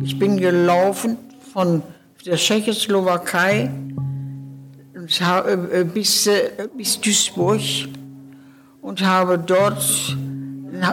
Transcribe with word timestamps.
Ich 0.00 0.18
bin 0.18 0.38
gelaufen 0.38 1.18
von 1.52 1.82
der 2.24 2.36
Tschechoslowakei 2.36 3.70
äh, 4.94 5.84
bis, 5.84 6.26
äh, 6.26 6.68
bis 6.76 7.00
Duisburg 7.00 7.60
und 8.80 9.04
habe 9.04 9.38
dort 9.38 10.16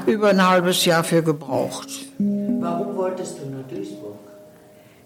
über 0.05 0.29
ein 0.29 0.47
halbes 0.47 0.85
Jahr 0.85 1.03
für 1.03 1.23
gebraucht. 1.23 1.89
Warum 2.17 2.95
wolltest 2.95 3.37
du 3.39 3.49
nach 3.49 3.67
Duisburg? 3.67 4.17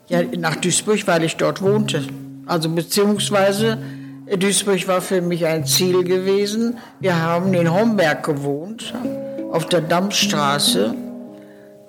Ja, 0.08 0.24
nach 0.38 0.56
Duisburg, 0.56 1.06
weil 1.06 1.24
ich 1.24 1.38
dort 1.38 1.62
wohnte. 1.62 2.04
Also 2.46 2.70
beziehungsweise 2.70 3.78
Duisburg 4.38 4.88
war 4.88 5.02
für 5.02 5.22
mich 5.22 5.46
ein 5.46 5.66
Ziel 5.66 6.04
gewesen. 6.04 6.78
Wir 7.00 7.22
haben 7.22 7.54
in 7.54 7.72
Homberg 7.72 8.24
gewohnt, 8.24 8.94
auf 9.52 9.68
der 9.68 9.82
Dammstraße, 9.82 10.96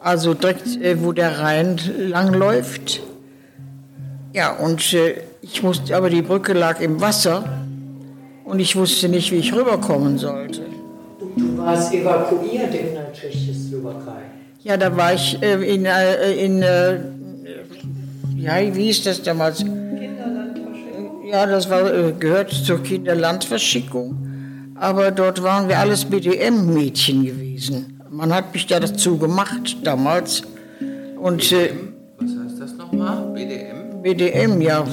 also 0.05 0.35
direkt, 0.35 0.67
äh, 0.83 1.03
wo 1.03 1.13
der 1.13 1.39
Rhein 1.39 1.81
langläuft. 1.99 3.01
Ja, 4.35 4.53
und 4.53 4.93
äh, 4.93 5.15
ich 5.41 5.63
musste, 5.63 5.97
aber 5.97 6.11
die 6.11 6.21
Brücke 6.21 6.53
lag 6.53 6.81
im 6.81 7.01
Wasser 7.01 7.45
und 8.45 8.59
ich 8.59 8.77
wusste 8.77 9.09
nicht, 9.09 9.33
wie 9.33 9.37
ich 9.37 9.55
rüberkommen 9.55 10.19
sollte. 10.19 10.61
Du 11.37 11.57
warst 11.59 11.93
evakuiert 11.95 12.75
in 12.75 12.95
der 12.95 13.13
Tschechoslowakei. 13.13 14.25
Ja, 14.63 14.77
da 14.77 14.95
war 14.95 15.15
ich 15.15 15.43
äh, 15.43 15.55
in, 15.75 15.87
in, 16.39 16.63
ja, 18.37 18.75
wie 18.75 18.85
hieß 18.85 19.05
das 19.05 19.23
damals? 19.23 19.65
Ja, 21.31 21.47
das 21.47 21.71
war, 21.71 21.93
äh, 21.93 22.13
gehört 22.13 22.53
zur 22.53 22.83
Kinderlandverschickung. 22.83 24.19
Aber 24.75 25.11
dort 25.11 25.43
waren 25.43 25.69
wir 25.69 25.79
alles 25.79 26.05
BDM-Mädchen 26.05 27.25
gewesen. 27.25 27.94
Man 28.15 28.33
hat 28.33 28.55
mich 28.55 28.67
da 28.67 28.79
dazu 28.79 29.19
gemacht 29.19 29.77
damals. 29.83 30.43
Und, 31.21 31.51
äh, 31.53 31.71
Was 32.19 32.31
heißt 32.31 32.61
das 32.61 32.75
nochmal? 32.77 33.33
BDM? 33.35 34.03
BDM, 34.03 34.61
ja, 34.61 34.85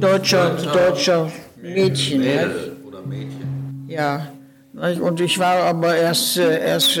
deutscher, 0.00 0.56
deutscher 0.72 1.30
Mädchen. 1.62 2.20
Mädel 2.20 2.76
oder 2.86 3.00
Mädchen. 3.02 3.86
Ja, 3.88 4.28
und 4.74 5.20
ich 5.20 5.38
war 5.38 5.64
aber 5.64 5.96
erst, 5.96 6.38
äh, 6.38 6.60
erst 6.66 6.98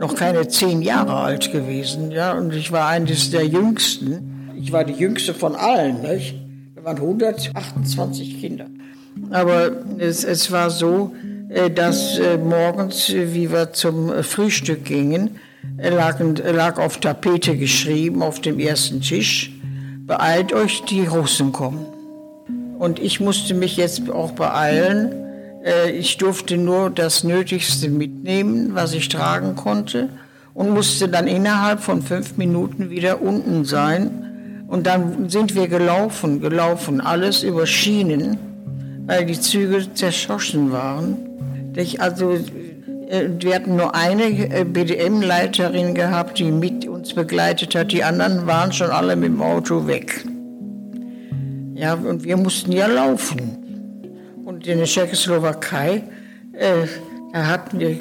noch 0.00 0.14
keine 0.14 0.46
zehn 0.48 0.82
Jahre 0.82 1.14
alt 1.14 1.50
gewesen. 1.50 2.10
Ja, 2.10 2.32
und 2.32 2.54
ich 2.54 2.70
war 2.70 2.88
eines 2.88 3.30
der 3.30 3.46
Jüngsten. 3.46 4.52
Ich 4.56 4.72
war 4.72 4.84
die 4.84 4.94
Jüngste 4.94 5.34
von 5.34 5.56
allen, 5.56 6.02
nicht? 6.02 6.34
waren 6.86 6.98
128 6.98 8.40
Kinder. 8.40 8.66
Aber 9.30 9.72
es, 9.98 10.22
es 10.24 10.52
war 10.52 10.70
so, 10.70 11.12
äh, 11.20 11.35
dass 11.70 12.18
äh, 12.18 12.38
morgens, 12.38 13.08
äh, 13.10 13.32
wie 13.34 13.50
wir 13.50 13.72
zum 13.72 14.22
Frühstück 14.22 14.84
gingen, 14.84 15.38
lag, 15.78 16.20
lag 16.20 16.78
auf 16.78 16.98
Tapete 16.98 17.56
geschrieben 17.56 18.22
auf 18.22 18.40
dem 18.40 18.58
ersten 18.58 19.00
Tisch, 19.00 19.50
beeilt 20.06 20.52
euch, 20.52 20.82
die 20.84 21.06
Russen 21.06 21.52
kommen. 21.52 21.86
Und 22.78 22.98
ich 22.98 23.20
musste 23.20 23.54
mich 23.54 23.76
jetzt 23.76 24.08
auch 24.10 24.32
beeilen. 24.32 25.14
Ich 25.92 26.16
durfte 26.18 26.56
nur 26.56 26.90
das 26.90 27.24
Nötigste 27.24 27.88
mitnehmen, 27.88 28.74
was 28.74 28.92
ich 28.92 29.08
tragen 29.08 29.56
konnte 29.56 30.10
und 30.54 30.70
musste 30.70 31.08
dann 31.08 31.26
innerhalb 31.26 31.80
von 31.80 32.02
fünf 32.02 32.36
Minuten 32.36 32.90
wieder 32.90 33.20
unten 33.20 33.64
sein 33.64 34.26
und 34.68 34.86
dann 34.86 35.28
sind 35.28 35.54
wir 35.54 35.68
gelaufen, 35.68 36.40
gelaufen, 36.40 37.00
alles 37.00 37.42
über 37.42 37.66
Schienen, 37.66 38.38
weil 39.06 39.26
die 39.26 39.40
Züge 39.40 39.92
zerschossen 39.94 40.72
waren. 40.72 41.25
Also, 42.00 42.32
äh, 42.32 43.28
wir 43.38 43.54
hatten 43.54 43.76
nur 43.76 43.94
eine 43.94 44.24
äh, 44.24 44.64
BDM-Leiterin 44.64 45.94
gehabt, 45.94 46.38
die 46.38 46.50
mit 46.50 46.86
uns 46.86 47.14
begleitet 47.14 47.74
hat. 47.74 47.92
Die 47.92 48.02
anderen 48.02 48.46
waren 48.46 48.72
schon 48.72 48.90
alle 48.90 49.16
mit 49.16 49.28
dem 49.28 49.42
Auto 49.42 49.86
weg. 49.86 50.24
Ja, 51.74 51.94
und 51.94 52.24
wir 52.24 52.36
mussten 52.36 52.72
ja 52.72 52.86
laufen. 52.86 53.58
Und 54.44 54.66
in 54.66 54.78
der 54.78 54.86
Tschechoslowakei, 54.86 56.02
äh, 56.52 56.86
da 57.32 57.46
hatten 57.46 57.78
wir 57.78 57.96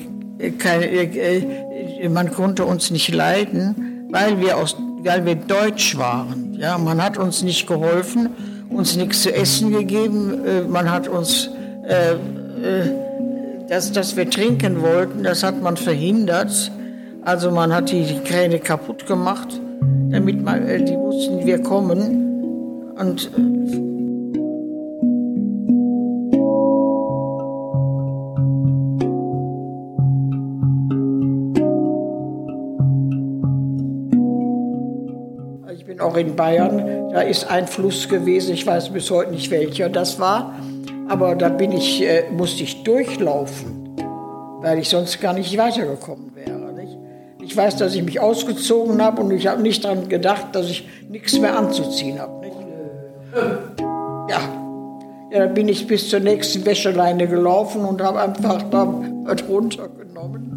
keine, 0.57 0.85
äh, 0.85 2.09
man 2.09 2.31
konnte 2.31 2.65
uns 2.65 2.91
nicht 2.91 3.13
leiden, 3.13 4.07
weil 4.11 4.39
wir 4.39 4.57
aus 4.57 4.77
weil 5.05 5.23
wir 5.25 5.35
deutsch 5.35 5.97
waren. 5.97 6.55
Ja, 6.55 6.77
man 6.77 7.01
hat 7.01 7.17
uns 7.17 7.43
nicht 7.43 7.67
geholfen, 7.67 8.29
uns 8.69 8.95
nichts 8.95 9.21
zu 9.21 9.33
essen 9.33 9.71
gegeben. 9.71 10.43
Äh, 10.45 10.61
man 10.63 10.89
hat 10.89 11.07
uns, 11.07 11.49
äh, 11.87 12.13
äh, 12.13 12.89
das, 13.67 13.91
dass 13.91 14.15
wir 14.15 14.29
trinken 14.29 14.81
wollten, 14.81 15.23
das 15.23 15.43
hat 15.43 15.61
man 15.61 15.77
verhindert. 15.77 16.71
Also 17.23 17.51
man 17.51 17.73
hat 17.73 17.91
die, 17.91 18.19
Kräne 18.23 18.59
kaputt 18.59 19.07
gemacht, 19.07 19.59
damit 20.09 20.43
man, 20.43 20.67
äh, 20.67 20.83
die 20.83 20.95
wussten, 20.97 21.45
wir 21.45 21.61
kommen. 21.61 22.93
Und 22.97 23.31
äh, 35.87 35.99
auch 35.99 36.15
in 36.15 36.35
Bayern, 36.35 37.09
da 37.11 37.21
ist 37.21 37.49
ein 37.49 37.67
Fluss 37.67 38.07
gewesen, 38.07 38.53
ich 38.53 38.67
weiß 38.67 38.89
bis 38.89 39.09
heute 39.09 39.31
nicht 39.31 39.49
welcher 39.49 39.89
das 39.89 40.19
war, 40.19 40.53
aber 41.07 41.35
da 41.35 41.49
bin 41.49 41.71
ich, 41.71 42.01
äh, 42.03 42.23
musste 42.31 42.63
ich 42.63 42.83
durchlaufen, 42.83 43.95
weil 44.61 44.79
ich 44.79 44.89
sonst 44.89 45.21
gar 45.21 45.33
nicht 45.33 45.57
weitergekommen 45.57 46.35
wäre. 46.35 46.73
Nicht? 46.73 46.97
Ich 47.41 47.55
weiß, 47.55 47.77
dass 47.77 47.93
ich 47.95 48.03
mich 48.03 48.19
ausgezogen 48.19 49.01
habe 49.01 49.21
und 49.21 49.31
ich 49.31 49.47
habe 49.47 49.61
nicht 49.61 49.83
daran 49.85 50.09
gedacht, 50.09 50.47
dass 50.53 50.69
ich 50.69 50.87
nichts 51.09 51.39
mehr 51.39 51.57
anzuziehen 51.57 52.19
habe. 52.19 52.45
Nicht? 52.45 52.55
Ja. 54.29 54.39
ja, 55.31 55.39
dann 55.39 55.53
bin 55.53 55.67
ich 55.67 55.85
bis 55.87 56.09
zur 56.09 56.21
nächsten 56.21 56.65
Wäscheleine 56.65 57.27
gelaufen 57.27 57.85
und 57.85 58.01
habe 58.01 58.21
einfach 58.21 58.63
da 58.71 58.87
was 59.25 59.47
runtergenommen. 59.47 60.55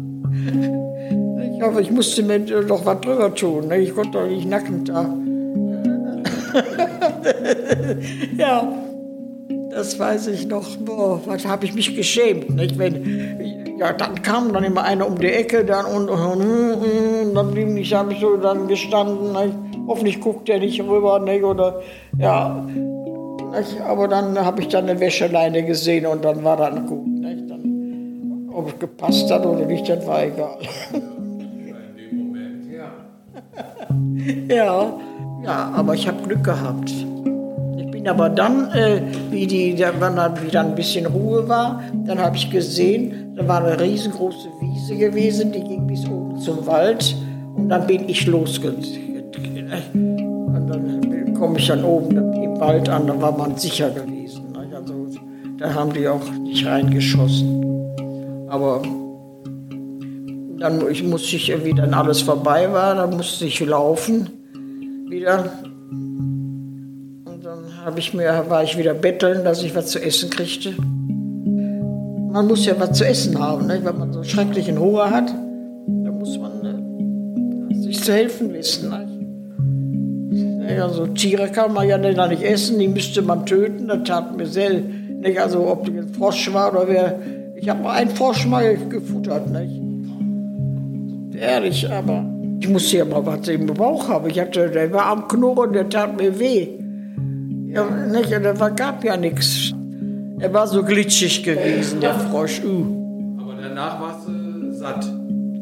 Ich 1.55 1.61
hoffe, 1.61 1.81
ich 1.81 1.91
musste 1.91 2.23
mir 2.23 2.39
doch 2.39 2.85
was 2.85 3.01
drüber 3.01 3.35
tun. 3.35 3.69
Ich 3.71 3.93
konnte 3.93 4.17
doch 4.17 4.27
nicht 4.27 4.47
nackend 4.47 4.89
da. 4.89 5.13
ja, 8.37 8.67
das 9.79 9.97
weiß 9.97 10.27
ich 10.27 10.45
noch. 10.45 10.75
Boah, 10.77 11.21
was 11.25 11.45
habe 11.45 11.65
ich 11.65 11.73
mich 11.73 11.95
geschämt. 11.95 12.49
Nicht? 12.49 12.77
Wenn, 12.77 13.77
ja, 13.77 13.93
dann 13.93 14.21
kam 14.21 14.51
dann 14.51 14.65
immer 14.65 14.83
einer 14.83 15.07
um 15.07 15.17
die 15.17 15.31
Ecke 15.31 15.63
dann 15.63 15.85
und, 15.85 16.09
und, 16.09 16.41
und 16.41 17.33
dann 17.33 17.53
bin 17.53 17.77
ich, 17.77 17.93
habe 17.93 18.11
ich 18.11 18.19
so 18.19 18.35
dann 18.35 18.67
gestanden. 18.67 19.31
Nicht? 19.31 19.55
Hoffentlich 19.87 20.19
guckt 20.19 20.49
er 20.49 20.59
nicht 20.59 20.81
rüber. 20.81 21.19
Nicht? 21.19 21.43
Oder, 21.43 21.81
ja, 22.17 22.65
nicht? 22.67 23.81
Aber 23.87 24.09
dann 24.09 24.37
habe 24.37 24.61
ich 24.61 24.67
dann 24.67 24.89
eine 24.89 24.99
Wäscheleine 24.99 25.63
gesehen 25.65 26.05
und 26.05 26.25
dann 26.25 26.43
war 26.43 26.57
dann 26.57 26.85
gut. 26.85 27.07
Nicht? 27.07 27.49
Dann, 27.49 28.49
ob 28.53 28.67
es 28.67 28.79
gepasst 28.79 29.31
hat 29.31 29.45
oder 29.45 29.65
nicht, 29.65 29.87
das 29.87 30.05
war 30.05 30.23
egal. 30.23 30.57
Ja. 34.47 34.93
Ja, 35.43 35.71
aber 35.73 35.93
ich 35.93 36.07
habe 36.07 36.21
Glück 36.23 36.43
gehabt. 36.43 36.91
Bin 37.99 38.07
aber 38.07 38.29
dann, 38.29 38.71
äh, 38.71 39.01
wie, 39.29 39.45
die, 39.45 39.77
wenn 39.77 40.15
dann 40.15 40.41
wieder 40.41 40.61
ein 40.61 40.73
bisschen 40.73 41.05
Ruhe 41.05 41.49
war, 41.49 41.83
dann 42.05 42.17
habe 42.17 42.37
ich 42.37 42.49
gesehen, 42.49 43.35
da 43.35 43.45
war 43.45 43.61
eine 43.61 43.77
riesengroße 43.77 44.47
Wiese 44.61 44.95
gewesen, 44.95 45.51
die 45.51 45.59
ging 45.59 45.85
bis 45.85 46.07
oben 46.07 46.39
zum 46.39 46.65
Wald 46.65 47.13
und 47.57 47.67
dann 47.67 47.85
bin 47.87 48.07
ich 48.07 48.25
losgegangen. 48.25 48.85
Und 50.47 50.67
dann 50.69 51.33
komme 51.33 51.59
ich 51.59 51.67
dann 51.67 51.83
oben 51.83 52.15
im 52.41 52.57
Wald 52.61 52.87
an, 52.87 53.05
da 53.05 53.21
war 53.21 53.37
man 53.37 53.57
sicher 53.57 53.89
gewesen. 53.89 54.45
Also, 54.55 55.07
da 55.57 55.73
haben 55.73 55.91
die 55.91 56.07
auch 56.07 56.23
nicht 56.41 56.65
reingeschossen. 56.65 57.65
Aber 58.47 58.81
dann 60.57 60.89
ich 60.89 61.03
musste 61.03 61.35
ich, 61.35 61.53
wie 61.65 61.73
dann 61.73 61.93
alles 61.93 62.21
vorbei 62.21 62.71
war, 62.71 62.95
dann 62.95 63.17
musste 63.17 63.43
ich 63.43 63.59
laufen 63.59 64.29
wieder. 65.09 65.51
Dann 67.89 67.97
ich 67.97 68.13
mir, 68.13 68.45
war 68.49 68.63
ich 68.63 68.77
wieder 68.77 68.93
betteln, 68.93 69.43
dass 69.43 69.63
ich 69.63 69.73
was 69.73 69.87
zu 69.87 69.99
essen 69.99 70.29
kriegte. 70.29 70.75
Man 70.77 72.45
muss 72.45 72.63
ja 72.67 72.79
was 72.79 72.91
zu 72.95 73.03
essen 73.03 73.39
haben, 73.39 73.65
ne? 73.65 73.79
wenn 73.83 73.97
man 73.97 74.13
so 74.13 74.23
schrecklichen 74.23 74.77
Hunger 74.79 75.09
hat. 75.09 75.33
Da 75.87 76.11
muss 76.11 76.37
man 76.37 76.61
ne? 76.61 77.75
sich 77.81 78.03
zu 78.03 78.13
helfen 78.13 78.53
wissen. 78.53 78.91
Ne? 80.29 80.83
Also 80.83 81.07
Tiere 81.07 81.47
kann 81.47 81.73
man 81.73 81.89
ja 81.89 81.97
nicht 81.97 82.43
essen, 82.43 82.77
die 82.77 82.87
müsste 82.87 83.23
man 83.23 83.47
töten. 83.47 83.87
Das 83.87 84.03
tat 84.03 84.37
mir 84.37 84.45
sehr, 84.45 84.69
nicht? 84.69 85.41
Also 85.41 85.67
ob 85.67 85.85
das 85.85 85.95
ein 85.95 86.13
Frosch 86.13 86.53
war 86.53 86.71
oder 86.71 86.87
wer. 86.87 87.19
Ich 87.55 87.67
habe 87.69 87.89
einen 87.89 88.11
Frosch 88.11 88.45
mal 88.45 88.77
gefuttert. 88.87 89.49
Nicht? 89.49 89.81
Ehrlich, 91.41 91.89
aber 91.89 92.23
ich 92.59 92.69
musste 92.69 92.97
ja 92.97 93.05
mal 93.05 93.25
was 93.25 93.47
im 93.47 93.65
Bauch 93.65 94.09
haben. 94.09 94.29
Ich 94.29 94.39
hatte, 94.39 94.69
der 94.69 94.93
war 94.93 95.07
am 95.07 95.27
Knurren, 95.27 95.73
der 95.73 95.89
tat 95.89 96.15
mir 96.15 96.39
weh. 96.39 96.67
Ja, 97.71 97.85
nicht, 97.85 98.31
da 98.31 98.69
gab 98.69 99.03
ja 99.03 99.15
nichts. 99.15 99.73
Er 100.39 100.51
war 100.53 100.65
so 100.65 100.83
glitschig 100.83 101.43
gewesen, 101.43 101.99
der 102.01 102.15
Frosch. 102.15 102.61
Uh. 102.65 103.37
Aber 103.39 103.53
danach 103.61 104.01
warst 104.01 104.27
du 104.27 104.71
satt. 104.71 105.05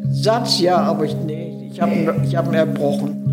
Satt, 0.09 0.59
ja, 0.61 0.77
aber 0.77 1.03
ich, 1.03 1.17
nee, 1.25 1.69
ich 1.69 1.81
habe 1.81 2.15
ich 2.23 2.35
hab 2.35 2.47
ihn 2.47 2.53
erbrochen. 2.53 3.23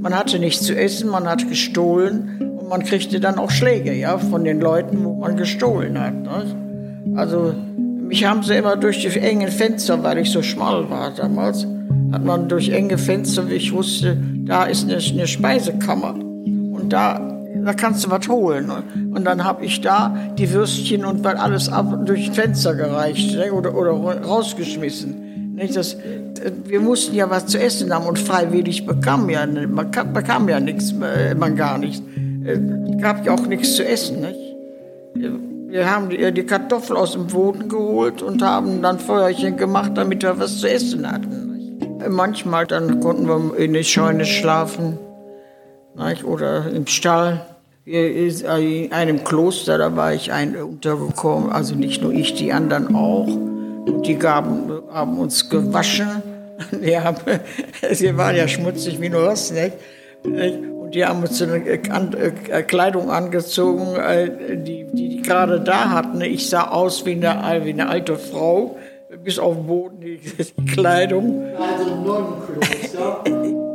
man 0.00 0.14
hatte 0.14 0.38
nichts 0.38 0.62
zu 0.62 0.76
essen, 0.76 1.10
man 1.10 1.26
hat 1.26 1.48
gestohlen 1.48 2.56
und 2.56 2.68
man 2.68 2.84
kriegte 2.84 3.18
dann 3.18 3.38
auch 3.38 3.50
Schläge, 3.50 3.92
ja, 3.92 4.18
von 4.18 4.44
den 4.44 4.60
Leuten, 4.60 5.04
wo 5.04 5.14
man 5.14 5.36
gestohlen 5.36 5.98
hat. 5.98 6.14
Ne? 6.14 6.44
Also 7.16 7.52
mich 8.08 8.24
haben 8.24 8.44
sie 8.44 8.54
immer 8.54 8.76
durch 8.76 9.00
die 9.00 9.18
engen 9.18 9.48
Fenster, 9.48 10.04
weil 10.04 10.18
ich 10.18 10.30
so 10.30 10.42
schmal 10.42 10.88
war 10.88 11.10
damals, 11.10 11.66
hat 12.12 12.24
man 12.24 12.48
durch 12.48 12.68
enge 12.68 12.96
Fenster, 12.96 13.50
wie 13.50 13.54
ich 13.54 13.72
wusste, 13.72 14.16
da 14.44 14.62
ist 14.64 14.84
eine, 14.84 14.98
eine 14.98 15.26
Speisekammer 15.26 16.14
und 16.86 16.92
da 16.92 17.18
da 17.64 17.72
kannst 17.72 18.04
du 18.04 18.10
was 18.10 18.28
holen. 18.28 18.70
Und 18.70 19.24
dann 19.24 19.42
habe 19.42 19.64
ich 19.64 19.80
da 19.80 20.14
die 20.38 20.52
Würstchen 20.52 21.04
und 21.04 21.24
weil 21.24 21.36
alles 21.36 21.68
ab 21.68 22.06
durch 22.06 22.30
Fenster 22.30 22.76
gereicht 22.76 23.34
ne? 23.34 23.52
oder, 23.52 23.74
oder 23.74 23.90
rausgeschmissen. 23.90 25.54
Nicht? 25.56 25.74
Das, 25.74 25.96
wir 26.64 26.78
mussten 26.80 27.16
ja 27.16 27.28
was 27.28 27.46
zu 27.46 27.58
essen 27.58 27.92
haben 27.92 28.06
und 28.06 28.20
freiwillig 28.20 28.86
bekam 28.86 29.28
ja, 29.30 29.46
man 29.46 29.90
bekam 30.12 30.48
ja 30.48 30.60
nichts, 30.60 30.92
äh, 30.92 31.34
man 31.34 31.56
gar 31.56 31.78
nichts. 31.78 32.02
Es 32.44 32.58
äh, 32.58 32.96
gab 33.00 33.26
ja 33.26 33.32
auch 33.34 33.46
nichts 33.46 33.74
zu 33.74 33.84
essen. 33.84 34.20
Nicht? 34.20 35.34
Wir 35.68 35.90
haben 35.90 36.10
die, 36.10 36.32
die 36.32 36.44
Kartoffel 36.44 36.96
aus 36.96 37.14
dem 37.14 37.26
Boden 37.26 37.68
geholt 37.68 38.22
und 38.22 38.42
haben 38.42 38.80
dann 38.80 39.00
Feuerchen 39.00 39.56
gemacht, 39.56 39.92
damit 39.96 40.22
wir 40.22 40.38
was 40.38 40.58
zu 40.58 40.70
essen 40.70 41.10
hatten. 41.10 41.56
Nicht? 41.56 42.08
Manchmal 42.10 42.66
dann 42.66 43.00
konnten 43.00 43.26
wir 43.26 43.56
in 43.56 43.72
der 43.72 43.82
Scheune 43.82 44.24
schlafen 44.24 44.98
nicht? 45.96 46.24
oder 46.24 46.70
im 46.70 46.86
Stall. 46.86 47.46
In 47.84 48.92
einem 48.92 49.22
Kloster, 49.22 49.78
da 49.78 49.94
war 49.94 50.12
ich 50.12 50.32
ein, 50.32 50.56
untergekommen, 50.56 51.52
also 51.52 51.76
nicht 51.76 52.02
nur 52.02 52.12
ich, 52.12 52.34
die 52.34 52.52
anderen 52.52 52.96
auch. 52.96 53.28
Und 53.28 54.02
die 54.06 54.16
gaben, 54.16 54.72
haben 54.90 55.18
uns 55.18 55.48
gewaschen. 55.48 56.08
Die 56.72 56.98
haben, 56.98 57.18
sie 57.92 58.16
waren 58.16 58.34
ja 58.34 58.48
schmutzig 58.48 58.98
wie 58.98 59.10
nur 59.10 59.26
was, 59.26 59.52
nicht? 59.52 59.74
Und 60.24 60.94
die 60.94 61.04
haben 61.04 61.20
uns 61.20 61.42
eine 61.42 61.58
äh, 61.58 62.62
Kleidung 62.62 63.10
angezogen, 63.10 63.94
äh, 63.96 64.56
die, 64.56 64.86
die 64.90 65.16
die 65.16 65.22
gerade 65.22 65.60
da 65.60 65.90
hatten. 65.90 66.20
Ich 66.20 66.48
sah 66.48 66.68
aus 66.68 67.04
wie 67.06 67.12
eine, 67.12 67.64
wie 67.64 67.70
eine 67.70 67.88
alte 67.88 68.16
Frau, 68.16 68.76
bis 69.24 69.38
auf 69.38 69.56
den 69.56 69.66
Boden 69.66 70.00
die, 70.00 70.18
die 70.18 70.64
Kleidung. 70.72 71.44
Also 71.58 71.96
Nonnenkloster. 71.96 73.24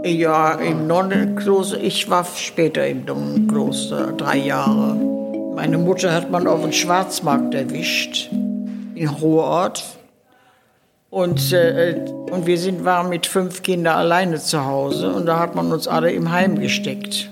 Ja, 0.03 0.53
im 0.53 0.87
Nonnenkloster. 0.87 1.79
Ich 1.79 2.09
war 2.09 2.25
später 2.25 2.87
im 2.87 3.05
Nonnenkloster, 3.05 4.13
drei 4.13 4.37
Jahre. 4.37 4.95
Meine 5.55 5.77
Mutter 5.77 6.11
hat 6.11 6.31
man 6.31 6.47
auf 6.47 6.61
dem 6.61 6.71
Schwarzmarkt 6.71 7.53
erwischt, 7.53 8.31
in 8.95 9.07
Ruhrort. 9.07 9.83
Und, 11.11 11.53
äh, 11.53 12.03
und 12.31 12.47
wir 12.47 12.57
sind, 12.57 12.83
waren 12.83 13.09
mit 13.09 13.27
fünf 13.27 13.61
Kindern 13.61 13.97
alleine 13.97 14.39
zu 14.39 14.65
Hause 14.65 15.13
und 15.13 15.27
da 15.27 15.37
hat 15.37 15.55
man 15.55 15.71
uns 15.71 15.87
alle 15.87 16.11
im 16.11 16.31
Heim 16.31 16.57
gesteckt. 16.57 17.29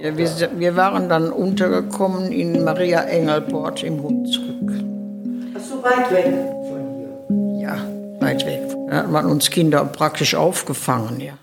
Ja, 0.00 0.16
wir, 0.16 0.28
wir 0.56 0.76
waren 0.76 1.08
dann 1.08 1.30
untergekommen 1.30 2.32
in 2.32 2.64
Maria 2.64 3.02
Engelport 3.02 3.84
im 3.84 4.02
Hunsrück. 4.02 4.72
Ach 5.54 5.60
so, 5.60 5.82
weit 5.84 6.10
weg 6.10 6.34
von 6.68 7.58
hier? 7.58 7.62
Ja, 7.62 7.76
weit 8.18 8.44
weg. 8.46 8.62
Da 8.88 8.96
hat 8.96 9.10
man 9.10 9.26
uns 9.26 9.50
Kinder 9.50 9.84
praktisch 9.84 10.34
aufgefangen, 10.34 11.20
ja. 11.20 11.34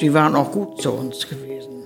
Sie 0.00 0.14
waren 0.14 0.34
auch 0.34 0.50
gut 0.50 0.80
zu 0.80 0.92
uns 0.92 1.28
gewesen. 1.28 1.84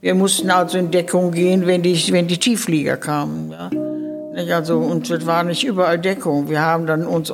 Wir 0.00 0.16
mussten 0.16 0.50
also 0.50 0.78
in 0.78 0.90
Deckung 0.90 1.30
gehen, 1.30 1.68
wenn 1.68 1.82
die, 1.82 1.94
wenn 2.12 2.26
die 2.26 2.38
Tiefflieger 2.38 2.96
kamen. 2.96 3.52
Ja. 3.52 3.70
Also, 4.56 4.78
und 4.78 5.08
es 5.08 5.26
war 5.26 5.44
nicht 5.44 5.62
überall 5.62 6.00
Deckung. 6.00 6.48
Wir 6.48 6.60
haben 6.60 6.86
dann 6.86 7.06
uns 7.06 7.32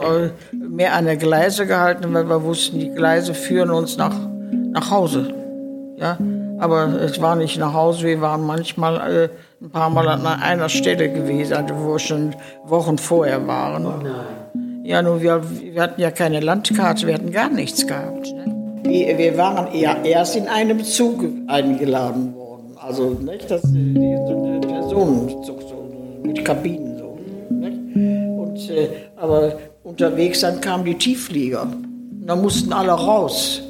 mehr 0.52 0.92
an 0.92 1.06
der 1.06 1.16
Gleise 1.16 1.66
gehalten, 1.66 2.12
weil 2.12 2.28
wir 2.28 2.42
wussten, 2.42 2.78
die 2.78 2.90
Gleise 2.90 3.32
führen 3.32 3.70
uns 3.70 3.96
nach, 3.96 4.14
nach 4.70 4.90
Hause. 4.90 5.32
Ja. 5.96 6.18
Aber 6.58 7.00
es 7.00 7.20
war 7.20 7.36
nicht 7.36 7.58
nach 7.58 7.74
Hause, 7.74 8.06
wir 8.06 8.20
waren 8.20 8.44
manchmal 8.44 8.96
äh, 8.96 9.28
ein 9.60 9.70
paar 9.70 9.90
Mal 9.90 10.08
an 10.08 10.26
einer 10.26 10.68
Stelle 10.68 11.12
gewesen, 11.12 11.54
also 11.54 11.74
wo 11.76 11.92
wir 11.94 11.98
schon 11.98 12.34
Wochen 12.64 12.98
vorher 12.98 13.46
waren. 13.46 13.86
Ja, 14.84 15.02
nur 15.02 15.20
wir, 15.20 15.42
wir 15.60 15.82
hatten 15.82 16.00
ja 16.00 16.10
keine 16.10 16.40
Landkarte, 16.40 17.06
wir 17.06 17.14
hatten 17.14 17.32
gar 17.32 17.50
nichts 17.50 17.86
gehabt. 17.86 18.32
Wir, 18.84 19.18
wir 19.18 19.36
waren 19.36 19.72
eher 19.74 19.96
erst 20.04 20.36
in 20.36 20.46
einem 20.46 20.84
Zug 20.84 21.24
eingeladen 21.48 22.34
worden. 22.34 22.76
Also, 22.80 23.10
nicht, 23.10 23.50
das 23.50 23.62
die, 23.62 24.16
so 24.28 24.44
eine 24.44 24.60
Personenzug 24.60 25.60
so, 25.62 26.22
mit 26.22 26.44
Kabinen 26.44 26.98
so. 26.98 27.18
Nicht? 27.50 28.38
Und, 28.38 28.70
äh, 28.70 28.88
aber 29.16 29.58
unterwegs 29.82 30.40
dann 30.40 30.60
kamen 30.60 30.84
die 30.84 30.94
Tiefflieger. 30.94 31.62
Und 31.62 32.26
da 32.26 32.36
mussten 32.36 32.72
alle 32.72 32.92
raus. 32.92 33.62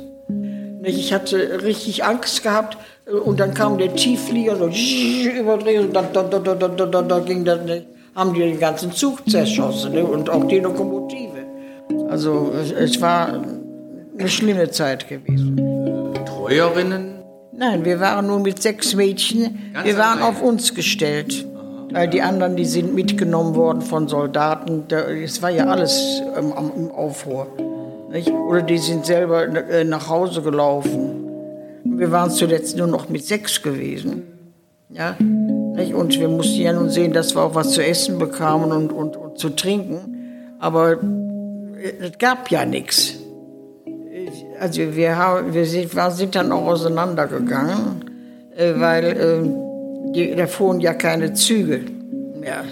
Ich 0.89 1.13
hatte 1.13 1.65
richtig 1.65 2.05
Angst 2.05 2.45
gehabt. 2.45 2.79
Äh, 3.07 3.11
und 3.11 3.41
dann 3.41 3.55
kam 3.55 3.77
der 3.77 3.95
Tiefflieger 3.95 4.57
so 4.57 4.69
überdreht 5.41 5.81
und 5.81 5.93
dann, 5.93 6.13
dann, 6.13 6.31
dann, 6.31 6.45
dann, 6.45 6.77
dann, 6.77 6.93
dann, 6.93 7.09
dann 7.09 7.25
ging 7.25 7.45
das, 7.45 7.59
haben 8.15 8.33
die 8.33 8.41
den 8.41 8.61
ganzen 8.61 8.93
Zug 8.93 9.29
zerschossen 9.29 9.93
ne? 9.93 10.05
und 10.05 10.31
auch 10.31 10.47
die 10.47 10.61
Lokomotive. 10.61 11.45
Also 12.09 12.53
es, 12.55 12.71
es 12.71 13.01
war 13.01 13.43
eine 14.19 14.29
schlimme 14.29 14.71
Zeit 14.71 15.09
gewesen. 15.09 15.61
Treuerinnen 16.25 17.17
Nein, 17.59 17.87
wir 17.87 18.01
waren 18.01 18.27
nur 18.27 18.41
mit 18.41 18.61
sechs 18.61 18.95
Mädchen. 18.95 19.73
Ganz 19.73 19.87
wir 19.87 19.97
waren 19.97 20.21
auf 20.21 20.43
uns 20.43 20.75
gestellt. 20.75 21.47
Die 22.13 22.21
anderen, 22.21 22.57
die 22.57 22.67
sind 22.67 22.95
mitgenommen 22.95 23.55
worden 23.55 23.81
von 23.81 24.09
Soldaten. 24.09 24.85
Es 25.25 25.41
war 25.41 25.49
ja 25.49 25.65
alles 25.65 26.21
im 26.37 26.91
Aufruhr. 26.91 27.47
Nicht? 28.11 28.31
Oder 28.31 28.63
die 28.63 28.79
sind 28.79 29.07
selber 29.07 29.47
äh, 29.47 29.85
nach 29.85 30.09
Hause 30.09 30.43
gelaufen. 30.43 31.29
Wir 31.85 32.11
waren 32.11 32.31
zuletzt 32.31 32.77
nur 32.77 32.87
noch 32.87 33.09
mit 33.09 33.25
sechs 33.25 33.63
gewesen. 33.63 34.23
Ja? 34.91 35.17
Nicht? 35.21 35.95
Und 35.95 36.19
wir 36.19 36.29
mussten 36.29 36.61
ja 36.61 36.73
nun 36.73 36.91
sehen, 36.91 37.13
dass 37.13 37.35
wir 37.35 37.43
auch 37.43 37.55
was 37.55 37.73
zu 37.73 37.85
essen 37.85 38.19
bekamen 38.19 38.73
und, 38.73 38.93
und, 38.93 39.17
und 39.17 39.39
zu 39.39 39.51
trinken. 39.51 40.57
Aber 40.59 40.93
äh, 40.93 41.93
es 42.01 42.19
gab 42.19 42.51
ja 42.51 42.65
nichts. 42.65 43.15
Also 44.59 44.97
wir, 44.97 45.17
haben, 45.17 45.53
wir 45.53 45.67
sind, 45.67 45.91
sind 46.11 46.35
dann 46.35 46.51
auch 46.51 46.67
auseinandergegangen, 46.67 48.05
äh, 48.57 48.73
weil 48.77 49.05
äh, 50.15 50.37
da 50.37 50.47
fuhren 50.47 50.81
ja 50.81 50.95
keine 50.95 51.35
Züge 51.35 51.83
mehr. 52.39 52.65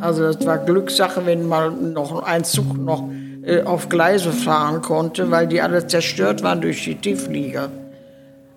Also 0.00 0.24
das 0.24 0.44
war 0.44 0.58
Glückssache, 0.58 1.24
wenn 1.24 1.46
mal 1.46 1.70
noch 1.70 2.22
ein 2.22 2.44
Zug 2.44 2.76
noch 2.76 3.08
äh, 3.46 3.62
auf 3.62 3.88
Gleise 3.88 4.32
fahren 4.32 4.82
konnte, 4.82 5.30
weil 5.30 5.46
die 5.46 5.60
alle 5.60 5.86
zerstört 5.86 6.42
waren 6.42 6.60
durch 6.60 6.84
die 6.84 6.96
Tiefflieger. 6.96 7.70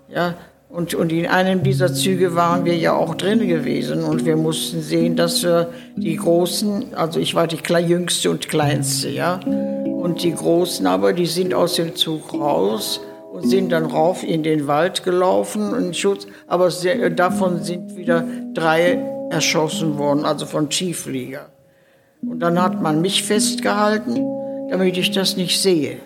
Ja, 0.08 0.34
und, 0.70 0.96
und 0.96 1.12
in 1.12 1.28
einem 1.28 1.64
dieser 1.64 1.94
Züge 1.94 2.36
waren 2.36 2.66
wir 2.66 2.76
ja 2.76 2.94
auch 2.94 3.16
drin 3.16 3.48
gewesen 3.48 4.04
und 4.04 4.26
wir 4.26 4.36
mussten 4.36 4.82
sehen, 4.82 5.16
dass 5.16 5.44
wir 5.44 5.70
die 5.96 6.16
Großen, 6.16 6.94
also 6.96 7.20
ich 7.20 7.36
war 7.36 7.48
die 7.48 7.58
jüngste 7.58 8.32
und 8.32 8.50
kleinste, 8.50 9.10
ja, 9.10 9.40
und 9.46 10.24
die 10.24 10.34
Großen 10.34 10.86
aber, 10.88 11.14
die 11.14 11.26
sind 11.26 11.54
aus 11.54 11.76
dem 11.76 11.96
Zug 11.96 12.34
raus 12.34 13.00
und 13.32 13.48
sind 13.48 13.72
dann 13.72 13.86
rauf 13.86 14.24
in 14.24 14.44
den 14.44 14.68
Wald 14.68 15.04
gelaufen 15.04 15.74
in 15.76 15.94
Schutz. 15.94 16.26
Aber 16.48 16.72
sehr, 16.72 17.10
davon 17.12 17.64
sind 17.64 17.96
wieder 17.96 18.26
drei 18.54 19.00
erschossen 19.30 19.98
worden, 19.98 20.26
also 20.26 20.46
von 20.46 20.70
Tiefflieger. 20.70 21.48
Und 22.28 22.40
dann 22.40 22.62
hat 22.62 22.82
man 22.82 23.02
mich 23.02 23.24
festgehalten, 23.24 24.20
damit 24.70 24.98
ich 24.98 25.12
das 25.12 25.38
nicht 25.38 25.62
sehe. 25.62 25.98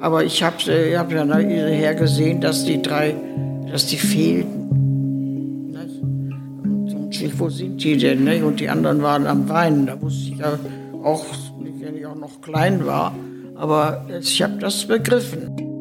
Aber 0.00 0.24
ich 0.24 0.42
habe 0.42 0.56
hab 0.98 1.12
ja 1.12 1.24
nachher 1.24 1.94
gesehen, 1.94 2.40
dass 2.40 2.64
die 2.64 2.82
drei, 2.82 3.14
dass 3.70 3.86
die 3.86 3.96
fehlten. 3.96 5.70
Nicht? 5.72 6.02
Und 6.94 7.22
ich, 7.22 7.38
wo 7.38 7.48
sind 7.48 7.82
die 7.82 7.96
denn? 7.96 8.44
Und 8.44 8.60
die 8.60 8.68
anderen 8.68 9.02
waren 9.02 9.26
am 9.26 9.48
Weinen. 9.48 9.86
Da 9.86 10.00
wusste 10.00 10.30
ich 10.32 10.38
ja 10.38 10.58
auch, 11.02 11.24
wenn 11.80 11.96
ich 11.96 12.06
auch 12.06 12.16
noch 12.16 12.40
klein 12.42 12.84
war, 12.84 13.14
aber 13.54 14.06
ich 14.20 14.42
habe 14.42 14.58
das 14.58 14.84
begriffen. 14.86 15.73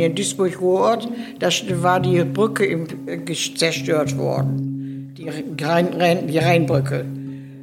Ich 0.00 0.06
in 0.06 0.14
Duisburg-Ruhrort, 0.14 1.08
da 1.38 1.48
war 1.82 2.00
die 2.00 2.24
Brücke 2.24 2.64
äh, 2.64 3.34
zerstört 3.54 4.16
worden, 4.16 5.14
die, 5.16 5.28
Rhein, 5.62 6.26
die 6.26 6.38
Rheinbrücke. 6.38 7.04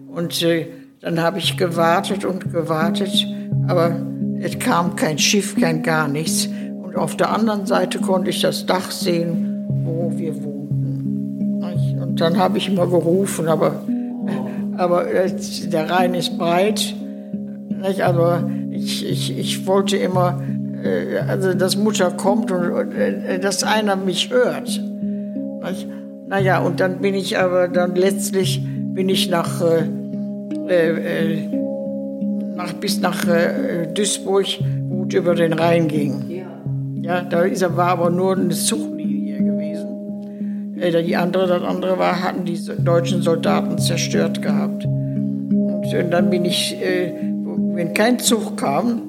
Und 0.08 0.42
äh, 0.44 0.68
dann 1.02 1.20
habe 1.20 1.40
ich 1.40 1.58
gewartet 1.58 2.26
und 2.26 2.52
gewartet, 2.52 3.26
aber 3.68 3.96
es 4.40 4.60
kam 4.60 4.96
kein 4.96 5.18
Schiff, 5.18 5.60
kein 5.60 5.82
gar 5.82 6.08
nichts. 6.08 6.48
Und 6.84 6.96
auf 6.96 7.18
der 7.18 7.32
anderen 7.32 7.66
Seite 7.66 8.00
konnte 8.00 8.30
ich 8.30 8.42
das 8.42 8.66
Dach 8.66 8.92
sehen, 8.92 9.66
wo 9.84 10.12
wir 10.16 10.36
wohnten. 10.44 11.98
Und 12.02 12.22
dann 12.22 12.38
habe 12.38 12.60
ich 12.60 12.68
immer 12.68 12.86
gerufen, 12.86 13.48
aber, 13.48 13.82
aber 14.78 15.06
der 15.06 15.90
Rhein 15.90 16.14
ist 16.14 16.38
breit. 16.38 16.96
Nicht? 17.82 18.02
Also 18.02 18.48
ich, 18.72 19.10
ich, 19.10 19.38
ich 19.38 19.68
wollte 19.68 19.98
immer, 19.98 20.40
also 21.28 21.54
dass 21.54 21.76
Mutter 21.76 22.12
kommt 22.12 22.52
und, 22.52 22.72
und 22.72 22.94
äh, 22.94 23.40
dass 23.40 23.64
einer 23.64 23.96
mich 23.96 24.30
hört. 24.30 24.82
Nicht? 25.64 25.88
Naja, 26.28 26.60
und 26.60 26.80
dann 26.80 27.00
bin 27.00 27.14
ich 27.14 27.38
aber 27.38 27.68
dann 27.68 27.96
letztlich 27.96 28.62
bin 28.94 29.10
ich 29.10 29.30
nach, 29.30 29.62
äh, 29.62 29.86
äh, 30.68 31.48
nach 32.56 32.74
bis 32.74 33.00
nach 33.00 33.28
äh, 33.28 33.88
Duisburg, 33.94 34.46
es 35.08 35.14
über 35.14 35.36
den 35.36 35.54
Rhein 35.54 35.88
ging. 35.88 36.30
Ja. 36.30 36.48
Ja, 37.02 37.22
da 37.22 37.42
ist, 37.42 37.64
war 37.78 37.90
aber 37.90 38.10
nur 38.10 38.36
eine 38.36 38.50
Zuchtlinie 38.50 39.38
gewesen. 39.38 40.78
Äh, 40.80 41.04
die 41.04 41.16
andere, 41.16 41.48
das 41.48 41.64
andere 41.64 41.98
war, 41.98 42.22
hatten 42.22 42.44
die 42.44 42.60
deutschen 42.84 43.22
Soldaten 43.22 43.78
zerstört 43.78 44.42
gehabt. 44.42 44.84
Und, 44.84 45.94
und 45.94 46.12
dann 46.12 46.30
bin 46.30 46.44
ich, 46.44 46.76
äh, 46.82 47.14
wenn 47.74 47.94
kein 47.94 48.20
Zug 48.20 48.58
kam, 48.58 49.07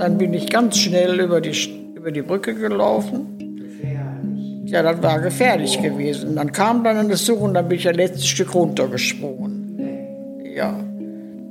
dann 0.00 0.18
bin 0.18 0.34
ich 0.34 0.50
ganz 0.50 0.78
schnell 0.78 1.20
über 1.20 1.40
die, 1.40 1.54
über 1.94 2.10
die 2.10 2.22
Brücke 2.22 2.54
gelaufen. 2.54 3.38
Gefährlich. 3.56 4.70
Ja, 4.70 4.82
das 4.82 5.02
war 5.02 5.20
gefährlich 5.20 5.80
gewesen. 5.80 6.36
Dann 6.36 6.52
kam 6.52 6.84
dann 6.84 6.96
eine 6.96 7.14
Zug 7.14 7.40
und 7.40 7.54
dann 7.54 7.68
bin 7.68 7.78
ich 7.78 7.84
das 7.84 7.96
letzte 7.96 8.26
Stück 8.26 8.54
runtergesprungen. 8.54 9.76
Nee. 9.76 10.56
Ja. 10.56 10.78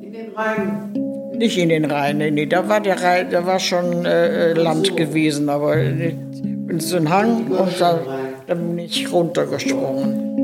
In 0.02 0.14
den 0.14 0.32
Rhein 0.36 1.10
nicht 1.40 1.58
in 1.58 1.70
den 1.70 1.86
Rhein, 1.86 2.18
nee, 2.18 2.46
da 2.46 2.68
war 2.68 2.82
der 2.82 3.02
Rhein, 3.02 3.30
da 3.32 3.46
war 3.46 3.60
schon 3.60 4.06
äh, 4.06 4.54
Land 4.54 4.88
so. 4.88 4.96
gewesen, 4.96 5.50
aber 5.50 5.78
äh, 5.78 6.14
so 6.80 6.98
ein 6.98 7.10
Hang 7.10 7.48
und 7.48 7.80
da, 7.80 8.00
da, 8.46 8.54
bin 8.54 8.78
ich 8.78 9.12
runtergesprungen. 9.12 10.36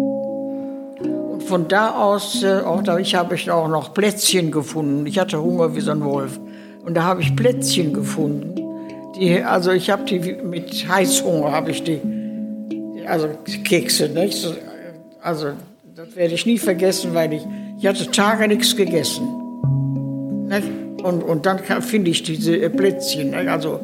Und 1.34 1.44
von 1.44 1.68
da 1.68 1.92
aus, 1.92 2.44
äh, 2.44 2.62
auch 2.66 2.82
da 2.82 2.98
ich 2.98 3.14
habe 3.14 3.36
ich 3.36 3.52
auch 3.52 3.68
noch 3.68 3.94
Plätzchen 3.94 4.52
gefunden. 4.52 5.06
Ich 5.06 5.20
hatte 5.20 5.42
Hunger 5.42 5.76
wie 5.76 5.82
so 5.82 5.92
ein 5.92 6.04
Wolf. 6.04 6.40
Und 6.86 6.94
da 6.94 7.04
habe 7.04 7.22
ich 7.22 7.36
Plätzchen 7.36 7.94
gefunden. 7.94 8.56
Die, 9.18 9.42
also 9.42 9.72
ich 9.72 9.90
habe 9.90 10.04
die 10.06 10.20
mit 10.20 10.88
Heißhunger 10.88 11.52
habe 11.52 11.72
ich 11.72 11.84
die, 11.84 12.00
also 13.08 13.30
Kekse, 13.64 14.10
nicht? 14.10 14.48
Also 15.22 15.48
das 15.96 16.16
werde 16.16 16.34
ich 16.34 16.46
nie 16.46 16.58
vergessen, 16.58 17.14
weil 17.14 17.34
ich, 17.34 17.42
ich 17.80 17.88
hatte 17.88 18.12
Tage 18.12 18.48
nichts 18.48 18.76
gegessen. 18.76 19.28
Nicht? 20.48 20.68
Und, 21.04 21.24
und 21.24 21.46
dann 21.46 21.60
finde 21.60 22.12
ich 22.12 22.24
diese 22.24 22.70
Plätzchen. 22.70 23.32
Ne? 23.32 23.52
Also 23.52 23.80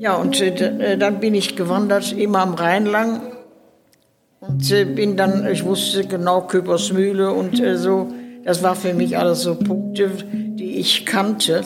Ja, 0.00 0.16
und 0.16 0.40
äh, 0.40 0.96
dann 0.96 1.20
bin 1.20 1.34
ich 1.34 1.56
gewandert, 1.56 2.14
immer 2.14 2.38
am 2.38 2.54
Rhein 2.54 2.86
lang. 2.86 3.20
Und 4.40 4.72
äh, 4.72 4.86
bin 4.86 5.18
dann, 5.18 5.46
ich 5.46 5.62
wusste 5.66 6.06
genau 6.06 6.40
Köpersmühle 6.40 7.30
und 7.30 7.60
äh, 7.60 7.76
so. 7.76 8.08
Das 8.42 8.62
war 8.62 8.76
für 8.76 8.94
mich 8.94 9.18
alles 9.18 9.42
so 9.42 9.56
Punkte, 9.56 10.10
die 10.32 10.78
ich 10.78 11.04
kannte, 11.04 11.62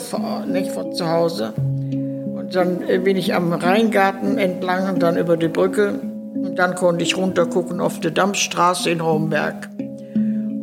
nicht 0.51 0.69
von 0.69 0.93
zu 0.93 1.09
Hause. 1.09 1.53
Und 1.55 2.53
dann 2.53 2.81
äh, 2.89 2.97
bin 2.97 3.15
ich 3.15 3.33
am 3.33 3.53
Rheingarten 3.53 4.37
entlang 4.37 4.93
und 4.93 5.01
dann 5.01 5.15
über 5.15 5.37
die 5.37 5.47
Brücke. 5.47 5.97
Und 6.33 6.59
dann 6.59 6.75
konnte 6.75 7.05
ich 7.05 7.15
runtergucken 7.15 7.79
auf 7.79 8.01
die 8.01 8.13
Dammstraße 8.13 8.89
in 8.89 9.01
Homberg. 9.01 9.69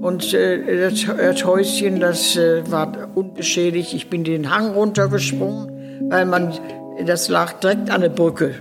Und 0.03 0.35
äh, 0.35 0.91
das, 0.91 1.07
das, 1.07 1.47
Häuschen, 1.47 2.01
das 2.01 2.37
äh, 2.37 2.71
war 2.71 2.93
unbeschädigt. 3.15 3.95
Ich 3.95 4.11
bin 4.11 4.25
den 4.25 4.55
Hang 4.55 4.75
runtergesprungen, 4.75 6.11
weil 6.11 6.27
man, 6.27 6.53
das 7.05 7.29
lag 7.29 7.55
direkt 7.55 7.91
an 7.91 8.01
der 8.03 8.09
Brücke. 8.09 8.55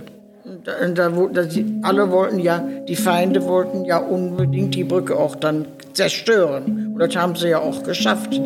Und, 0.44 0.68
und 0.68 0.98
da, 0.98 1.08
da, 1.08 1.42
alle 1.82 2.10
wollten 2.10 2.38
ja, 2.38 2.64
die 2.88 2.96
Feinde 2.96 3.44
wollten 3.44 3.84
ja 3.84 3.98
unbedingt 3.98 4.74
die 4.74 4.84
Brücke 4.84 5.16
auch 5.16 5.36
dann 5.36 5.66
zerstören. 5.92 6.92
Und 6.94 6.98
das 6.98 7.16
haben 7.16 7.36
sie 7.36 7.48
ja 7.48 7.60
auch 7.60 7.82
geschafft. 7.82 8.40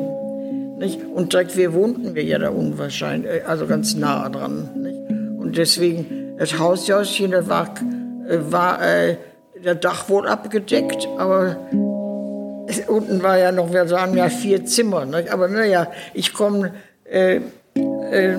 Nicht? 0.78 1.00
Und 1.14 1.32
direkt 1.32 1.56
wir 1.56 1.72
wohnten 1.72 2.14
wir 2.14 2.22
ja 2.22 2.38
da 2.38 2.50
unwahrscheinlich, 2.50 3.30
äh, 3.30 3.42
also 3.46 3.66
ganz 3.66 3.94
nah 3.94 4.28
dran. 4.28 4.68
Nicht? 4.76 5.40
Und 5.40 5.56
deswegen, 5.56 6.36
das 6.38 6.58
Haushäuschen, 6.58 7.30
das 7.30 7.48
war, 7.48 7.74
äh, 8.28 8.38
war 8.50 8.82
äh, 8.82 9.16
der 9.64 9.74
Dach 9.74 10.08
wohl 10.08 10.28
abgedeckt, 10.28 11.08
aber 11.16 11.56
unten 12.88 13.22
war 13.22 13.38
ja 13.38 13.52
noch, 13.52 13.72
wir 13.72 13.86
sagen 13.88 14.16
ja 14.16 14.28
vier 14.28 14.66
Zimmer. 14.66 15.06
Nicht? 15.06 15.30
Aber 15.30 15.48
naja, 15.48 15.86
ich 16.12 16.34
komme 16.34 16.72
äh, 17.04 17.40
äh, 18.10 18.36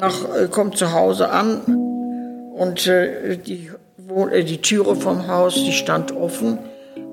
äh, 0.00 0.48
komm 0.50 0.74
zu 0.74 0.92
Hause 0.92 1.30
an 1.30 1.60
und 2.54 2.86
äh, 2.86 3.36
die, 3.36 3.70
äh, 4.30 4.44
die 4.44 4.60
Türe 4.60 4.96
vom 4.96 5.26
Haus, 5.26 5.54
die 5.54 5.72
stand 5.72 6.14
offen. 6.14 6.58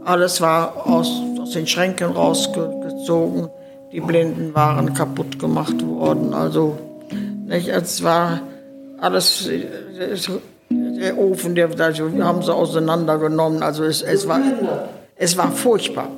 Alles 0.06 0.42
war 0.42 0.88
aus, 0.88 1.22
aus 1.40 1.52
den 1.52 1.68
Schränken 1.68 2.12
rausgezogen 2.12 3.50
die 3.92 4.02
Blinden 4.02 4.54
waren 4.54 4.94
kaputt 4.94 5.40
gemacht 5.40 5.86
worden. 5.86 6.34
Also 6.34 6.78
nicht, 7.46 7.70
es 7.70 8.04
war 8.04 8.42
alles, 9.00 9.50
der 10.70 11.18
Ofen, 11.18 11.56
der, 11.56 11.70
also, 11.80 12.14
wir 12.14 12.26
haben 12.26 12.42
sie 12.42 12.54
auseinandergenommen. 12.54 13.64
Also 13.64 13.86
es, 13.86 14.02
es, 14.02 14.28
war, 14.28 14.42
es 15.16 15.38
war 15.38 15.52
furchtbar. 15.52 16.10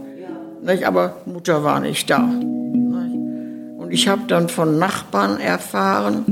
Nicht, 0.62 0.86
aber 0.86 1.18
Mutter 1.26 1.64
war 1.64 1.80
nicht 1.80 2.10
da. 2.10 2.20
Und 3.78 3.90
ich 3.92 4.08
habe 4.08 4.24
dann 4.28 4.50
von 4.50 4.78
Nachbarn 4.78 5.40
erfahren, 5.40 6.26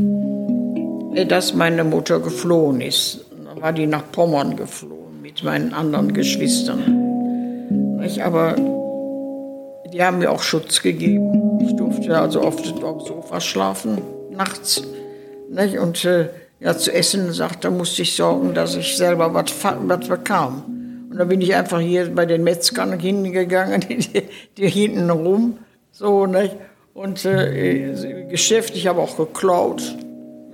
dass 1.25 1.53
meine 1.53 1.83
Mutter 1.83 2.19
geflohen 2.19 2.81
ist. 2.81 3.25
Da 3.45 3.61
war 3.61 3.73
die 3.73 3.87
nach 3.87 4.11
Pommern 4.11 4.55
geflohen 4.55 5.21
mit 5.21 5.43
meinen 5.43 5.73
anderen 5.73 6.13
Geschwistern. 6.13 7.99
Nicht, 7.99 8.23
aber 8.23 8.55
die 9.91 10.03
haben 10.03 10.19
mir 10.19 10.31
auch 10.31 10.43
Schutz 10.43 10.81
gegeben. 10.81 11.59
Ich 11.61 11.75
durfte 11.75 12.17
also 12.17 12.41
oft 12.41 12.83
auf 12.83 12.97
dem 12.99 13.07
Sofa 13.07 13.41
schlafen, 13.41 14.01
nachts. 14.31 14.83
Nicht? 15.49 15.79
Und 15.79 16.03
äh, 16.05 16.29
ja, 16.59 16.77
zu 16.77 16.93
essen, 16.93 17.31
sagt, 17.33 17.63
da 17.63 17.69
musste 17.69 18.01
ich 18.01 18.15
sorgen, 18.15 18.53
dass 18.53 18.75
ich 18.75 18.97
selber 18.97 19.33
was, 19.33 20.07
bekam. 20.07 21.07
Und 21.09 21.17
dann 21.17 21.27
bin 21.27 21.41
ich 21.41 21.55
einfach 21.55 21.79
hier 21.79 22.13
bei 22.13 22.25
den 22.25 22.43
Metzgern 22.43 22.99
hingegangen, 22.99 23.81
die, 23.89 24.23
die 24.57 24.69
hinten 24.69 25.09
rum, 25.09 25.59
so, 25.91 26.25
nicht? 26.25 26.55
Und 26.93 27.25
äh, 27.25 28.27
Geschäft, 28.29 28.75
ich 28.75 28.87
habe 28.87 29.01
auch 29.01 29.17
geklaut. 29.17 29.95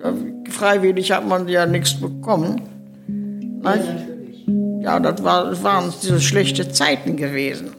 Ja, 0.03 0.13
freiwillig 0.49 1.11
hat 1.11 1.27
man 1.27 1.47
ja 1.47 1.65
nichts 1.65 1.99
bekommen. 1.99 2.61
Nicht? 3.07 4.83
Ja, 4.83 4.99
das, 4.99 5.23
war, 5.23 5.45
das 5.49 5.63
waren 5.63 5.91
so 5.91 6.19
schlechte 6.19 6.69
Zeiten 6.69 7.15
gewesen 7.15 7.71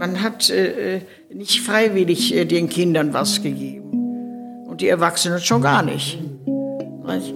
man 0.00 0.22
hat 0.22 0.48
äh, 0.50 0.96
äh, 0.96 1.00
nicht 1.32 1.60
freiwillig 1.60 2.34
äh, 2.34 2.46
den 2.46 2.68
Kindern 2.68 3.12
was 3.12 3.42
gegeben. 3.42 4.64
Und 4.66 4.80
die 4.80 4.88
Erwachsenen 4.88 5.38
schon 5.40 5.60
gar 5.60 5.82
nicht. 5.82 6.18
nicht? 7.06 7.34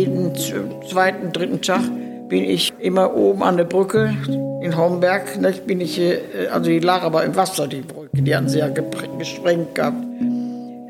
Jeden, 0.00 0.32
zweiten, 0.88 1.32
dritten 1.32 1.60
Tag 1.60 1.82
bin 2.28 2.44
ich 2.44 2.72
immer 2.78 3.14
oben 3.14 3.42
an 3.42 3.56
der 3.56 3.64
Brücke 3.64 4.14
in 4.62 4.76
Homberg. 4.76 5.40
Ne, 5.40 5.52
bin 5.66 5.80
ich, 5.80 6.00
also 6.50 6.70
die 6.70 6.78
lag 6.78 7.02
aber 7.02 7.24
im 7.24 7.36
Wasser, 7.36 7.66
die 7.66 7.80
Brücke, 7.80 8.22
die 8.22 8.34
hatten 8.34 8.48
sie 8.48 8.60
ja 8.60 8.68
gesprengt 8.68 9.74
gehabt. 9.74 10.02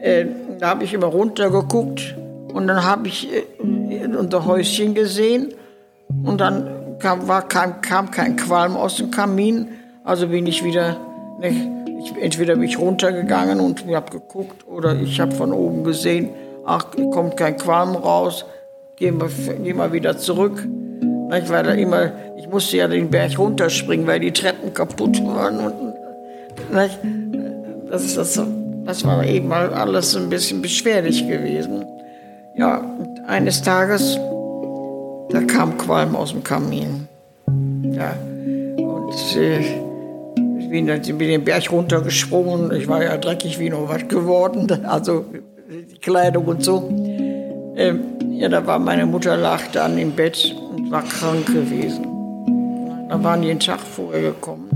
Äh, 0.03 0.27
da 0.59 0.69
habe 0.69 0.85
ich 0.85 0.95
immer 0.95 1.07
runtergeguckt 1.07 2.17
und 2.53 2.67
dann 2.67 2.85
habe 2.85 3.09
ich 3.09 3.29
äh, 3.33 4.07
unser 4.17 4.47
Häuschen 4.47 4.95
gesehen 4.95 5.55
und 6.25 6.41
dann 6.41 6.99
kam, 6.99 7.27
war, 7.27 7.49
kam, 7.49 7.81
kam 7.81 8.11
kein 8.11 8.37
Qualm 8.37 8.77
aus 8.77 8.97
dem 8.97 9.11
Kamin. 9.11 9.69
Also 10.05 10.29
bin 10.29 10.47
ich 10.47 10.63
wieder, 10.65 10.97
ne, 11.41 11.49
ich, 12.03 12.15
entweder 12.23 12.55
bin 12.55 12.65
ich 12.65 12.79
runtergegangen 12.79 13.61
und 13.61 13.85
habe 13.95 14.11
geguckt 14.11 14.67
oder 14.67 14.95
ich 14.95 15.21
habe 15.21 15.33
von 15.33 15.53
oben 15.53 15.85
gesehen, 15.85 16.31
ach, 16.65 16.87
kommt 17.13 17.37
kein 17.37 17.57
Qualm 17.57 17.95
raus, 17.95 18.45
gehen 19.01 19.19
wir, 19.19 19.55
gehen 19.55 19.77
wir 19.79 19.93
wieder 19.93 20.17
zurück. 20.17 20.65
Ich 21.43 21.49
war 21.49 21.63
da 21.63 21.73
immer, 21.73 22.13
ich 22.37 22.49
musste 22.49 22.77
ja 22.77 22.87
den 22.87 23.11
Berg 23.11 23.39
runterspringen, 23.39 24.07
weil 24.07 24.21
die 24.21 24.31
Treppen 24.31 24.73
kaputt 24.73 25.25
waren. 25.25 25.59
Und, 25.59 25.95
das, 27.91 28.15
das, 28.15 28.41
das 28.85 29.05
war 29.05 29.25
eben 29.25 29.49
mal 29.49 29.73
alles 29.73 30.15
ein 30.17 30.29
bisschen 30.29 30.61
beschwerlich 30.61 31.27
gewesen. 31.27 31.85
Ja, 32.57 32.85
eines 33.27 33.63
Tages, 33.63 34.19
da 35.31 35.41
kam 35.47 35.79
Qualm 35.79 36.15
aus 36.15 36.33
dem 36.33 36.45
Kamin. 36.45 37.09
Ja, 37.93 38.15
und 38.77 39.15
ich 40.59 40.69
bin, 40.69 40.87
bin 40.87 41.19
den 41.19 41.45
Berg 41.45 41.73
runtergesprungen. 41.73 42.73
Ich 42.73 42.87
war 42.87 43.03
ja 43.03 43.17
dreckig 43.17 43.59
wie 43.59 43.71
nur 43.71 43.89
was 43.89 44.07
geworden. 44.09 44.67
Also 44.85 45.25
die 45.71 45.99
Kleidung 45.99 46.47
und 46.47 46.65
so. 46.65 46.89
Ähm, 47.77 48.01
ja, 48.41 48.49
da 48.49 48.67
war 48.67 48.79
meine 48.79 49.05
Mutter 49.05 49.37
lag 49.37 49.61
dann 49.73 49.99
im 49.99 50.13
Bett 50.13 50.57
und 50.59 50.91
war 50.91 51.03
krank 51.03 51.45
gewesen. 51.45 52.07
Da 53.11 53.23
waren 53.23 53.43
die 53.43 53.49
den 53.49 53.61
Tag 53.61 53.81
vorher 53.81 54.23
gekommen. 54.23 54.67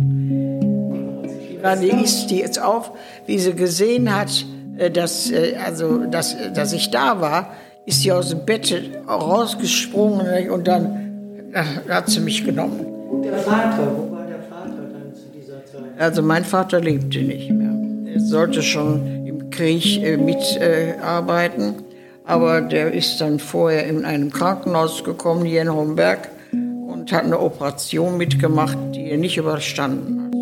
Die, 1.50 1.62
war, 1.62 1.74
die 1.74 1.88
ist 1.88 2.26
die 2.26 2.40
jetzt 2.40 2.60
auf, 2.60 2.92
wie 3.24 3.38
sie 3.38 3.54
gesehen 3.54 4.14
hat, 4.14 4.44
äh, 4.76 4.90
dass, 4.90 5.30
äh, 5.30 5.54
also, 5.64 6.04
dass, 6.04 6.36
dass 6.52 6.74
ich 6.74 6.90
da 6.90 7.22
war, 7.22 7.54
ist 7.86 8.02
sie 8.02 8.12
aus 8.12 8.28
dem 8.28 8.44
Bett 8.44 8.74
rausgesprungen 9.08 10.50
und 10.50 10.68
dann 10.68 11.52
hat 11.88 12.10
sie 12.10 12.20
mich 12.20 12.44
genommen. 12.44 12.80
Und 13.10 13.22
der 13.22 13.38
Vater, 13.38 13.96
wo 13.96 14.14
war 14.14 14.26
der 14.26 14.40
Vater 14.40 14.90
dann 14.92 15.14
zu 15.14 15.28
dieser 15.34 15.64
Zeit? 15.64 15.98
Also 15.98 16.20
mein 16.20 16.44
Vater 16.44 16.80
lebte 16.80 17.22
nicht 17.22 17.50
mehr. 17.50 18.12
Er 18.12 18.20
sollte 18.20 18.62
schon 18.62 19.24
im 19.26 19.48
Krieg 19.48 20.02
äh, 20.02 20.18
mitarbeiten, 20.18 21.76
aber 22.24 22.62
der 22.62 22.92
ist 22.92 23.20
dann 23.20 23.38
vorher 23.38 23.86
in 23.86 24.04
einem 24.04 24.30
Krankenhaus 24.30 25.04
gekommen 25.04 25.44
hier 25.44 25.62
in 25.62 25.72
Homberg 25.72 26.30
und 26.52 27.12
hat 27.12 27.24
eine 27.24 27.38
Operation 27.38 28.16
mitgemacht, 28.16 28.78
die 28.94 29.10
er 29.10 29.18
nicht 29.18 29.36
überstanden 29.36 30.24
hat. 30.24 30.34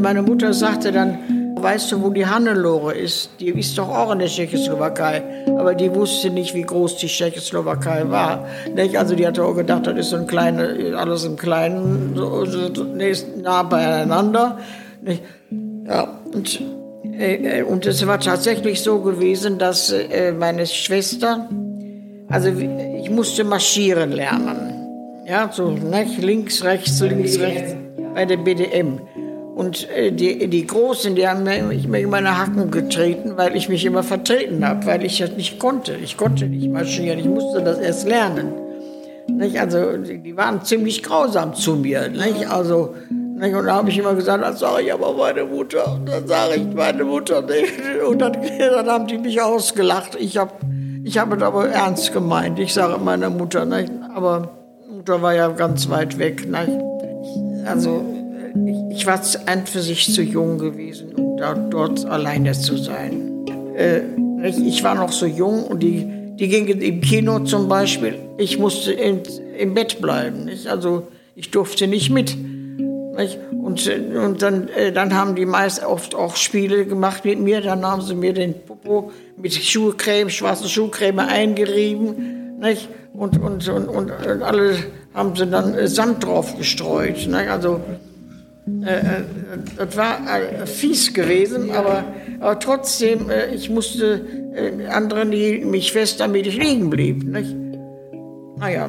Meine 0.00 0.22
Mutter 0.22 0.54
sagte 0.54 0.90
dann, 0.92 1.37
weißt 1.62 1.92
du, 1.92 2.02
wo 2.02 2.10
die 2.10 2.26
Hannelore 2.26 2.94
ist? 2.94 3.30
Die 3.40 3.48
ist 3.48 3.76
doch 3.78 3.88
auch 3.88 4.12
in 4.12 4.18
der 4.18 4.28
Tschechoslowakei. 4.28 5.22
Aber 5.46 5.74
die 5.74 5.94
wusste 5.94 6.30
nicht, 6.30 6.54
wie 6.54 6.62
groß 6.62 6.96
die 6.96 7.06
Tschechoslowakei 7.06 8.08
war. 8.08 8.46
Also 8.96 9.14
die 9.14 9.26
hatte 9.26 9.44
auch 9.44 9.54
gedacht, 9.54 9.86
das 9.86 9.96
ist 9.96 10.10
so 10.10 10.16
ein 10.16 10.26
kleine, 10.26 10.94
alles 10.96 11.24
im 11.24 11.36
Kleinen, 11.36 12.14
so, 12.14 12.44
so, 12.44 12.84
nah 13.42 13.62
beieinander. 13.62 14.58
Ja, 15.86 16.20
und, 16.32 16.60
äh, 17.18 17.62
und 17.62 17.86
es 17.86 18.06
war 18.06 18.20
tatsächlich 18.20 18.82
so 18.82 19.00
gewesen, 19.00 19.58
dass 19.58 19.90
äh, 19.90 20.32
meine 20.32 20.66
Schwester, 20.66 21.48
also 22.28 22.48
ich 22.48 23.10
musste 23.10 23.44
marschieren 23.44 24.12
lernen. 24.12 24.74
Ja, 25.26 25.50
so 25.52 25.70
ne? 25.70 26.06
links, 26.20 26.64
rechts, 26.64 27.00
links, 27.00 27.38
rechts, 27.38 27.74
bei 28.14 28.24
der 28.24 28.38
BDM. 28.38 29.00
Und 29.58 29.90
äh, 29.90 30.12
die, 30.12 30.46
die 30.46 30.68
Großen, 30.68 31.16
die 31.16 31.26
haben 31.26 31.42
mich 31.42 31.84
immer 31.84 31.98
in 31.98 32.10
meine 32.10 32.38
Hacken 32.38 32.70
getreten, 32.70 33.32
weil 33.34 33.56
ich 33.56 33.68
mich 33.68 33.84
immer 33.84 34.04
vertreten 34.04 34.64
habe, 34.64 34.86
weil 34.86 35.04
ich 35.04 35.18
das 35.18 35.32
nicht 35.32 35.58
konnte. 35.58 35.96
Ich 35.96 36.16
konnte 36.16 36.46
nicht 36.46 36.70
marschieren, 36.70 37.18
ich 37.18 37.24
musste 37.24 37.60
das 37.60 37.80
erst 37.80 38.06
lernen. 38.06 38.52
Nicht? 39.26 39.58
Also 39.58 39.96
die 39.96 40.36
waren 40.36 40.62
ziemlich 40.62 41.02
grausam 41.02 41.54
zu 41.54 41.74
mir. 41.74 42.08
Nicht? 42.08 42.48
Also, 42.48 42.94
nicht? 43.10 43.52
Und 43.52 43.66
da 43.66 43.74
habe 43.74 43.90
ich 43.90 43.98
immer 43.98 44.14
gesagt, 44.14 44.44
das 44.44 44.60
sage 44.60 44.84
ich 44.84 44.92
aber 44.92 45.12
meine 45.12 45.42
Mutter. 45.42 45.92
Und 45.92 46.08
dann 46.08 46.28
sage 46.28 46.54
ich 46.54 46.74
meine 46.74 47.02
Mutter 47.02 47.42
nicht. 47.42 47.72
Und 48.08 48.20
dann, 48.20 48.34
dann 48.60 48.86
haben 48.86 49.08
die 49.08 49.18
mich 49.18 49.42
ausgelacht. 49.42 50.16
Ich 50.20 50.38
habe 50.38 50.52
ich 51.02 51.18
hab 51.18 51.36
es 51.36 51.42
aber 51.42 51.68
ernst 51.68 52.12
gemeint. 52.12 52.60
Ich 52.60 52.72
sage 52.72 52.96
meiner 53.02 53.28
Mutter, 53.28 53.64
nicht? 53.64 53.90
aber 54.14 54.50
Mutter 54.88 55.20
war 55.20 55.34
ja 55.34 55.48
ganz 55.48 55.90
weit 55.90 56.16
weg. 56.16 56.46
Nicht? 56.48 56.78
Also 57.66 58.17
ich, 58.66 58.98
ich 58.98 59.06
war 59.06 59.20
an 59.46 59.66
für 59.66 59.80
sich 59.80 60.12
zu 60.12 60.22
jung 60.22 60.58
gewesen, 60.58 61.14
um 61.14 61.36
da, 61.36 61.54
dort 61.54 62.04
alleine 62.06 62.52
zu 62.52 62.76
sein. 62.76 63.44
Äh, 63.76 64.00
ich 64.42 64.82
war 64.84 64.94
noch 64.94 65.12
so 65.12 65.26
jung 65.26 65.64
und 65.64 65.82
die, 65.82 66.06
die 66.36 66.48
gingen 66.48 66.80
im 66.80 67.00
Kino 67.00 67.40
zum 67.40 67.68
Beispiel. 67.68 68.14
Ich 68.38 68.58
musste 68.58 68.92
in, 68.92 69.22
im 69.58 69.74
Bett 69.74 70.00
bleiben. 70.00 70.44
Nicht? 70.44 70.68
Also 70.68 71.08
ich 71.34 71.50
durfte 71.50 71.86
nicht 71.86 72.10
mit. 72.10 72.36
Nicht? 72.36 73.38
Und, 73.50 73.88
und 73.88 74.42
dann, 74.42 74.68
äh, 74.68 74.92
dann 74.92 75.14
haben 75.14 75.34
die 75.34 75.46
meist 75.46 75.84
oft 75.84 76.14
auch 76.14 76.36
Spiele 76.36 76.86
gemacht 76.86 77.24
mit 77.24 77.40
mir. 77.40 77.60
Dann 77.60 77.84
haben 77.84 78.02
sie 78.02 78.14
mir 78.14 78.32
den 78.32 78.54
Popo 78.64 79.10
mit 79.36 79.54
Schuhcreme, 79.54 80.30
schwarze 80.30 80.68
Schuhcreme 80.68 81.20
eingerieben. 81.20 82.58
Nicht? 82.60 82.88
Und, 83.12 83.40
und, 83.40 83.68
und, 83.68 83.88
und 83.88 84.10
alle 84.10 84.76
haben 85.14 85.34
sie 85.34 85.46
dann 85.46 85.88
Sand 85.88 86.24
drauf 86.24 86.56
gestreut. 86.56 87.26
Nicht? 87.26 87.48
Also 87.50 87.74
äh, 87.74 87.92
äh, 87.92 88.07
das 89.76 89.96
war 89.96 90.18
äh, 90.40 90.66
fies 90.66 91.12
gewesen, 91.12 91.70
aber, 91.70 92.04
aber 92.40 92.58
trotzdem, 92.58 93.30
äh, 93.30 93.54
ich 93.54 93.70
musste 93.70 94.20
äh, 94.54 94.86
anderen 94.86 95.30
die 95.30 95.64
mich 95.64 95.92
fest, 95.92 96.20
damit 96.20 96.46
ich 96.46 96.56
liegen 96.56 96.90
blieb. 96.90 97.24
Nicht? 97.24 97.54
Naja. 98.58 98.88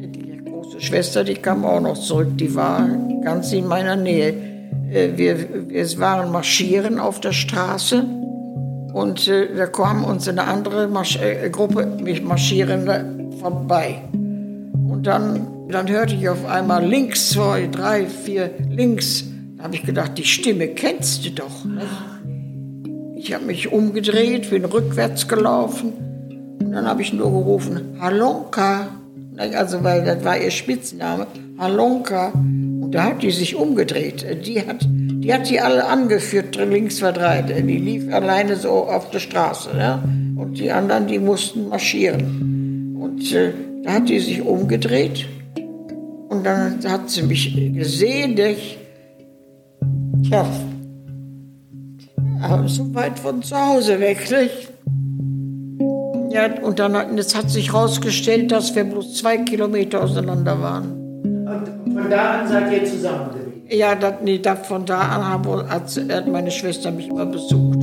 Die 0.00 0.44
große 0.44 0.80
Schwester, 0.80 1.24
die 1.24 1.34
kam 1.34 1.64
auch 1.64 1.80
noch 1.80 1.98
zurück, 1.98 2.36
die 2.36 2.54
war 2.54 2.88
ganz 3.22 3.52
in 3.52 3.66
meiner 3.66 3.96
Nähe. 3.96 4.45
Äh, 4.96 5.16
wir, 5.16 5.68
wir 5.68 5.98
waren 5.98 6.32
marschieren 6.32 6.98
auf 6.98 7.20
der 7.20 7.32
Straße 7.32 8.02
und 8.94 9.28
äh, 9.28 9.54
da 9.54 9.66
kam 9.66 10.04
uns 10.04 10.26
eine 10.26 10.44
andere 10.44 10.88
Marsch 10.88 11.18
äh, 11.20 11.50
Gruppe 11.50 11.86
Marschierende 12.24 13.04
vorbei. 13.40 14.02
Und 14.12 15.06
dann, 15.06 15.46
dann 15.68 15.88
hörte 15.88 16.14
ich 16.14 16.28
auf 16.28 16.46
einmal 16.46 16.84
links, 16.84 17.30
zwei, 17.30 17.66
drei, 17.66 18.06
vier, 18.06 18.50
links. 18.70 19.24
Da 19.58 19.64
habe 19.64 19.74
ich 19.74 19.82
gedacht, 19.82 20.16
die 20.16 20.24
Stimme 20.24 20.68
kennst 20.68 21.26
du 21.26 21.30
doch. 21.30 21.64
Ne? 21.64 21.82
Ich 23.16 23.34
habe 23.34 23.44
mich 23.44 23.70
umgedreht, 23.72 24.50
bin 24.50 24.64
rückwärts 24.64 25.28
gelaufen 25.28 25.92
und 26.60 26.72
dann 26.72 26.86
habe 26.86 27.02
ich 27.02 27.12
nur 27.12 27.30
gerufen, 27.30 27.98
Halonka. 28.00 28.88
Also, 29.36 29.84
weil 29.84 30.04
das 30.04 30.24
war 30.24 30.38
ihr 30.38 30.50
Spitzname, 30.50 31.26
Halonka. 31.58 32.32
Da 32.96 33.04
hat 33.04 33.22
die 33.22 33.30
sich 33.30 33.54
umgedreht. 33.54 34.24
Die 34.46 34.58
hat, 34.58 34.88
die 34.88 35.30
hat 35.30 35.50
die 35.50 35.60
alle 35.60 35.84
angeführt, 35.84 36.56
links 36.56 37.02
war 37.02 37.12
drei. 37.12 37.42
Die 37.42 37.76
lief 37.76 38.10
alleine 38.10 38.56
so 38.56 38.70
auf 38.70 39.10
der 39.10 39.18
Straße. 39.18 39.68
Ja? 39.76 40.02
Und 40.34 40.58
die 40.58 40.70
anderen, 40.70 41.06
die 41.06 41.18
mussten 41.18 41.68
marschieren. 41.68 42.96
Und 42.98 43.34
äh, 43.34 43.52
da 43.84 43.92
hat 43.92 44.08
die 44.08 44.18
sich 44.18 44.40
umgedreht. 44.40 45.26
Und 46.30 46.46
dann 46.46 46.78
hat 46.88 47.10
sie 47.10 47.24
mich 47.24 47.54
gesehen, 47.74 48.34
ich, 48.38 48.78
tja, 50.26 50.46
so 52.64 52.94
weit 52.94 53.18
von 53.18 53.42
zu 53.42 53.56
Hause 53.56 54.00
weg, 54.00 54.26
nicht? 54.30 54.72
Ja, 56.30 56.62
und 56.62 56.78
dann 56.78 57.14
jetzt 57.18 57.36
hat 57.36 57.50
sich 57.50 57.74
herausgestellt, 57.74 58.52
dass 58.52 58.74
wir 58.74 58.84
bloß 58.84 59.16
zwei 59.16 59.36
Kilometer 59.36 60.02
auseinander 60.02 60.62
waren. 60.62 61.05
Von 61.96 62.10
da 62.10 62.40
an 62.40 62.48
seid 62.48 62.72
ihr 62.72 62.84
zusammengeblieben? 62.84 63.62
Ja, 63.70 63.94
das, 63.94 64.14
nee, 64.22 64.38
das, 64.38 64.66
von 64.66 64.84
da 64.84 65.00
an 65.00 65.70
hat, 65.70 66.00
hat 66.10 66.28
meine 66.28 66.50
Schwester 66.50 66.90
mich 66.90 67.08
immer 67.08 67.24
besucht. 67.24 67.78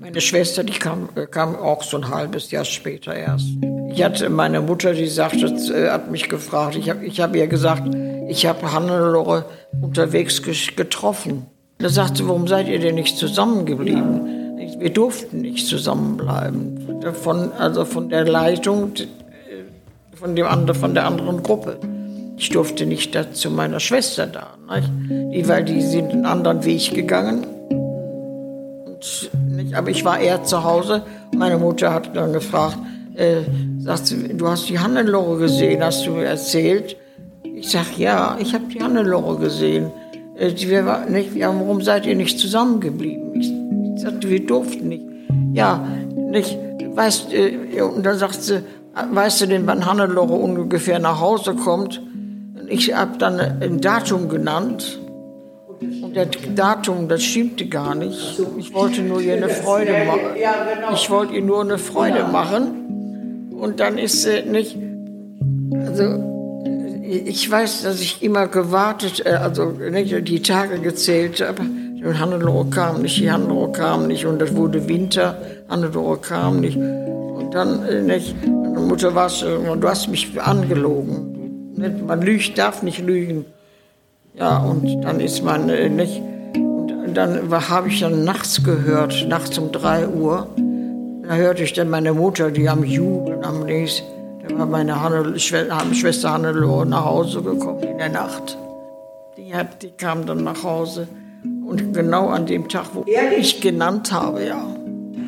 Meine 0.00 0.20
Schwester, 0.20 0.64
die 0.64 0.72
kam, 0.72 1.10
kam 1.30 1.54
auch 1.54 1.82
so 1.82 1.98
ein 1.98 2.08
halbes 2.08 2.50
Jahr 2.50 2.64
später 2.64 3.14
erst. 3.14 3.48
Ich 3.90 4.02
hatte 4.02 4.30
meine 4.30 4.62
Mutter, 4.62 4.94
die 4.94 5.06
sagte, 5.06 5.46
äh, 5.46 5.90
hat 5.90 6.10
mich 6.10 6.30
gefragt. 6.30 6.76
Ich 6.76 6.88
habe 6.88 7.04
ich 7.04 7.20
hab 7.20 7.36
ihr 7.36 7.46
gesagt, 7.46 7.94
ich 8.26 8.46
habe 8.46 8.72
Hannelore 8.72 9.44
unterwegs 9.82 10.42
getroffen. 10.42 11.46
Da 11.78 11.90
sagte 11.90 12.22
sie, 12.22 12.28
warum 12.28 12.48
seid 12.48 12.68
ihr 12.68 12.80
denn 12.80 12.94
nicht 12.94 13.18
zusammengeblieben? 13.18 14.43
Wir 14.78 14.90
durften 14.90 15.40
nicht 15.40 15.66
zusammenbleiben. 15.66 17.02
Von, 17.22 17.52
also 17.52 17.84
von 17.84 18.08
der 18.08 18.24
Leitung, 18.24 18.92
von, 20.14 20.34
dem 20.34 20.46
von 20.74 20.94
der 20.94 21.06
anderen 21.06 21.42
Gruppe. 21.42 21.78
Ich 22.36 22.48
durfte 22.50 22.86
nicht 22.86 23.16
zu 23.32 23.50
meiner 23.50 23.78
Schwester 23.78 24.26
da, 24.26 24.54
nicht? 24.74 25.48
weil 25.48 25.64
die 25.64 25.82
sind 25.82 26.10
einen 26.10 26.26
anderen 26.26 26.64
Weg 26.64 26.92
gegangen. 26.92 27.46
Und, 27.70 29.30
nicht? 29.56 29.74
Aber 29.74 29.90
ich 29.90 30.04
war 30.04 30.18
eher 30.18 30.42
zu 30.42 30.64
Hause. 30.64 31.02
Meine 31.36 31.58
Mutter 31.58 31.92
hat 31.92 32.16
dann 32.16 32.32
gefragt, 32.32 32.78
äh, 33.14 33.42
sagt 33.78 34.06
sie, 34.06 34.36
du 34.36 34.48
hast 34.48 34.68
die 34.68 34.78
Hannelore 34.78 35.38
gesehen, 35.38 35.84
hast 35.84 36.06
du 36.06 36.12
mir 36.12 36.24
erzählt? 36.24 36.96
Ich 37.44 37.70
sag, 37.70 37.96
ja, 37.96 38.36
ich 38.40 38.52
habe 38.54 38.64
die 38.64 38.82
Hannelore 38.82 39.38
gesehen. 39.38 39.92
Äh, 40.36 40.52
wir, 40.56 41.06
nicht, 41.08 41.38
warum 41.38 41.82
seid 41.82 42.06
ihr 42.06 42.16
nicht 42.16 42.38
zusammengeblieben? 42.40 43.40
Ich, 43.40 43.52
sagte, 44.04 44.30
wir 44.30 44.46
durften 44.46 44.88
nicht. 44.88 45.04
Ja, 45.52 45.86
nicht, 46.16 46.58
weißt, 46.94 47.32
äh, 47.32 47.82
und 47.82 48.04
dann 48.04 48.18
sagt 48.18 48.42
sie, 48.42 48.62
weißt 48.94 49.42
du 49.42 49.46
denn, 49.46 49.66
wann 49.66 49.86
Hannelore 49.86 50.34
ungefähr 50.34 50.98
nach 50.98 51.20
Hause 51.20 51.54
kommt? 51.54 52.00
Ich 52.68 52.94
habe 52.94 53.18
dann 53.18 53.40
ein 53.40 53.80
Datum 53.80 54.28
genannt. 54.28 55.00
Und 55.80 56.16
das 56.16 56.28
Datum, 56.54 57.08
das 57.08 57.22
stimmte 57.22 57.66
gar 57.66 57.94
nicht. 57.94 58.40
Ich 58.58 58.72
wollte 58.72 59.02
nur 59.02 59.20
ihr 59.20 59.34
eine 59.34 59.48
Freude 59.48 59.92
machen. 60.06 60.94
Ich 60.94 61.10
wollte 61.10 61.34
ihr 61.34 61.42
nur 61.42 61.60
eine 61.60 61.78
Freude 61.78 62.24
machen. 62.24 63.50
Und 63.58 63.80
dann 63.80 63.98
ist 63.98 64.22
sie 64.22 64.42
nicht, 64.42 64.76
also 65.86 66.34
ich 67.02 67.50
weiß, 67.50 67.82
dass 67.82 68.00
ich 68.00 68.22
immer 68.22 68.48
gewartet, 68.48 69.24
äh, 69.24 69.30
also 69.30 69.66
nicht, 69.70 70.28
die 70.28 70.42
Tage 70.42 70.80
gezählt 70.80 71.40
habe. 71.40 71.62
Und 72.04 72.20
Hannelore 72.20 72.66
kam 72.66 73.00
nicht, 73.00 73.18
die 73.18 73.30
Hannelore 73.30 73.72
kam 73.72 74.06
nicht 74.06 74.26
und 74.26 74.42
es 74.42 74.54
wurde 74.54 74.86
Winter, 74.88 75.38
Hannelore 75.70 76.18
kam 76.18 76.60
nicht. 76.60 76.76
Und 76.76 77.54
dann, 77.54 77.82
äh, 77.86 78.02
nicht, 78.02 78.36
meine 78.46 78.80
Mutter 78.80 79.14
war 79.14 79.30
du 79.30 79.88
hast 79.88 80.08
mich 80.08 80.38
angelogen. 80.40 81.72
Man 82.06 82.20
lügt, 82.20 82.58
darf 82.58 82.82
nicht 82.82 83.00
lügen. 83.00 83.46
Ja, 84.34 84.58
und 84.58 85.02
dann 85.02 85.18
ist 85.18 85.42
man 85.42 85.70
äh, 85.70 85.88
nicht, 85.88 86.20
und 86.56 87.14
dann 87.14 87.50
habe 87.50 87.88
ich 87.88 88.00
dann 88.00 88.24
nachts 88.24 88.62
gehört, 88.62 89.26
nachts 89.28 89.56
um 89.58 89.72
drei 89.72 90.06
Uhr, 90.06 90.48
da 91.26 91.36
hörte 91.36 91.62
ich 91.62 91.72
dann 91.72 91.88
meine 91.88 92.12
Mutter, 92.12 92.50
die 92.50 92.68
am 92.68 92.84
Jubeln, 92.84 93.44
am 93.44 93.64
nächsten, 93.64 94.06
da 94.46 94.58
war 94.58 94.66
meine 94.66 95.00
Hanne, 95.00 95.38
Schwester 95.38 96.32
Hannelore 96.32 96.84
nach 96.84 97.06
Hause 97.06 97.40
gekommen 97.40 97.82
in 97.82 97.96
der 97.96 98.10
Nacht. 98.10 98.58
Die, 99.38 99.54
hat, 99.54 99.82
die 99.82 99.92
kam 99.92 100.26
dann 100.26 100.44
nach 100.44 100.62
Hause. 100.62 101.08
Und 101.82 101.92
genau 101.92 102.28
an 102.28 102.46
dem 102.46 102.68
Tag, 102.68 102.86
wo 102.94 103.04
ich 103.06 103.60
genannt 103.60 104.12
habe, 104.12 104.44
ja. 104.44 104.64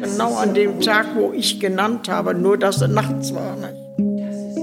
Genau 0.03 0.35
an 0.37 0.55
dem 0.55 0.81
Tag, 0.81 1.07
wo 1.15 1.33
ich 1.33 1.59
genannt 1.59 2.09
habe, 2.09 2.35
nur 2.35 2.59
dass 2.59 2.83
es 2.83 2.89
nachts 2.89 3.35
war. 3.35 3.57
Ne? 3.57 3.75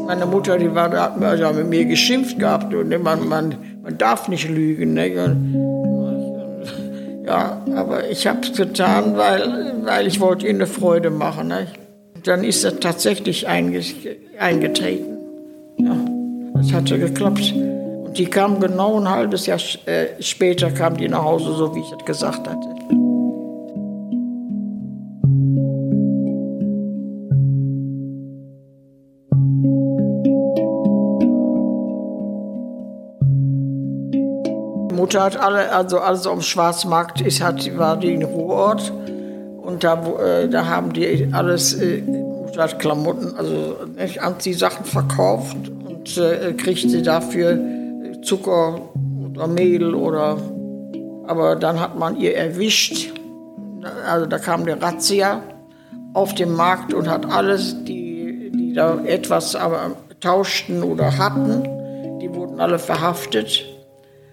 Meine 0.05 0.25
Mutter, 0.25 0.57
die 0.57 0.73
war, 0.75 0.91
hat 0.91 1.21
also 1.21 1.53
mit 1.53 1.69
mir 1.69 1.85
geschimpft 1.85 2.37
gehabt 2.37 2.73
und 2.73 2.89
man, 3.01 3.27
man, 3.27 3.55
man 3.81 3.97
darf 3.97 4.27
nicht 4.27 4.49
lügen. 4.49 4.93
Ne? 4.93 5.07
Ja, 7.25 7.61
aber 7.75 8.09
ich 8.09 8.27
habe 8.27 8.39
es 8.41 8.53
getan, 8.53 9.17
weil, 9.17 9.73
weil 9.83 10.07
ich 10.07 10.19
wollte 10.19 10.45
ihnen 10.47 10.61
eine 10.61 10.67
Freude 10.67 11.09
machen. 11.09 11.47
Ne? 11.47 11.67
dann 12.23 12.43
ist 12.43 12.63
er 12.63 12.79
tatsächlich 12.79 13.47
eingetreten. 13.47 15.17
Ja, 15.77 15.95
das 16.55 16.73
hatte 16.73 16.99
geklappt. 16.99 17.53
Die 18.15 18.25
kam 18.25 18.59
genau 18.59 18.99
ein 18.99 19.09
halbes 19.09 19.47
Jahr 19.47 19.59
äh, 19.85 20.21
später 20.21 20.69
kam 20.69 20.95
die 20.97 21.07
nach 21.07 21.23
Hause, 21.23 21.53
so 21.53 21.75
wie 21.75 21.79
ich 21.79 21.91
es 21.91 22.05
gesagt 22.05 22.47
hatte. 22.47 22.69
Mutter 34.93 35.23
hat 35.23 35.37
alle, 35.37 35.71
also 35.71 35.99
alles 35.99 36.27
am 36.27 36.41
Schwarzmarkt 36.41 37.21
ist, 37.21 37.41
hat, 37.41 37.77
war 37.77 37.97
die 37.97 38.13
in 38.13 38.23
Ruhrort. 38.23 38.93
Und 39.61 39.83
da, 39.83 40.01
äh, 40.17 40.47
da 40.47 40.67
haben 40.67 40.93
die 40.93 41.29
alles, 41.31 41.73
äh, 41.73 42.03
Klamotten, 42.77 43.35
also 43.35 43.77
nicht, 43.97 44.21
Anziehsachen 44.21 44.85
verkauft 44.85 45.57
und 45.87 46.17
äh, 46.17 46.53
kriegte 46.53 47.01
dafür 47.01 47.57
Zucker 48.23 48.89
oder 49.29 49.47
Mehl 49.47 49.93
oder. 49.93 50.37
Aber 51.27 51.55
dann 51.55 51.79
hat 51.79 51.97
man 51.97 52.17
ihr 52.17 52.35
erwischt. 52.35 53.13
Also 54.09 54.25
da 54.25 54.39
kam 54.39 54.65
der 54.65 54.81
Razzia 54.81 55.41
auf 56.13 56.33
den 56.35 56.53
Markt 56.53 56.93
und 56.93 57.09
hat 57.09 57.25
alles, 57.29 57.75
die, 57.83 58.51
die 58.53 58.73
da 58.73 58.99
etwas 59.03 59.55
aber 59.55 59.91
tauschten 60.19 60.83
oder 60.83 61.17
hatten, 61.17 61.63
die 62.21 62.33
wurden 62.33 62.59
alle 62.59 62.79
verhaftet. 62.79 63.65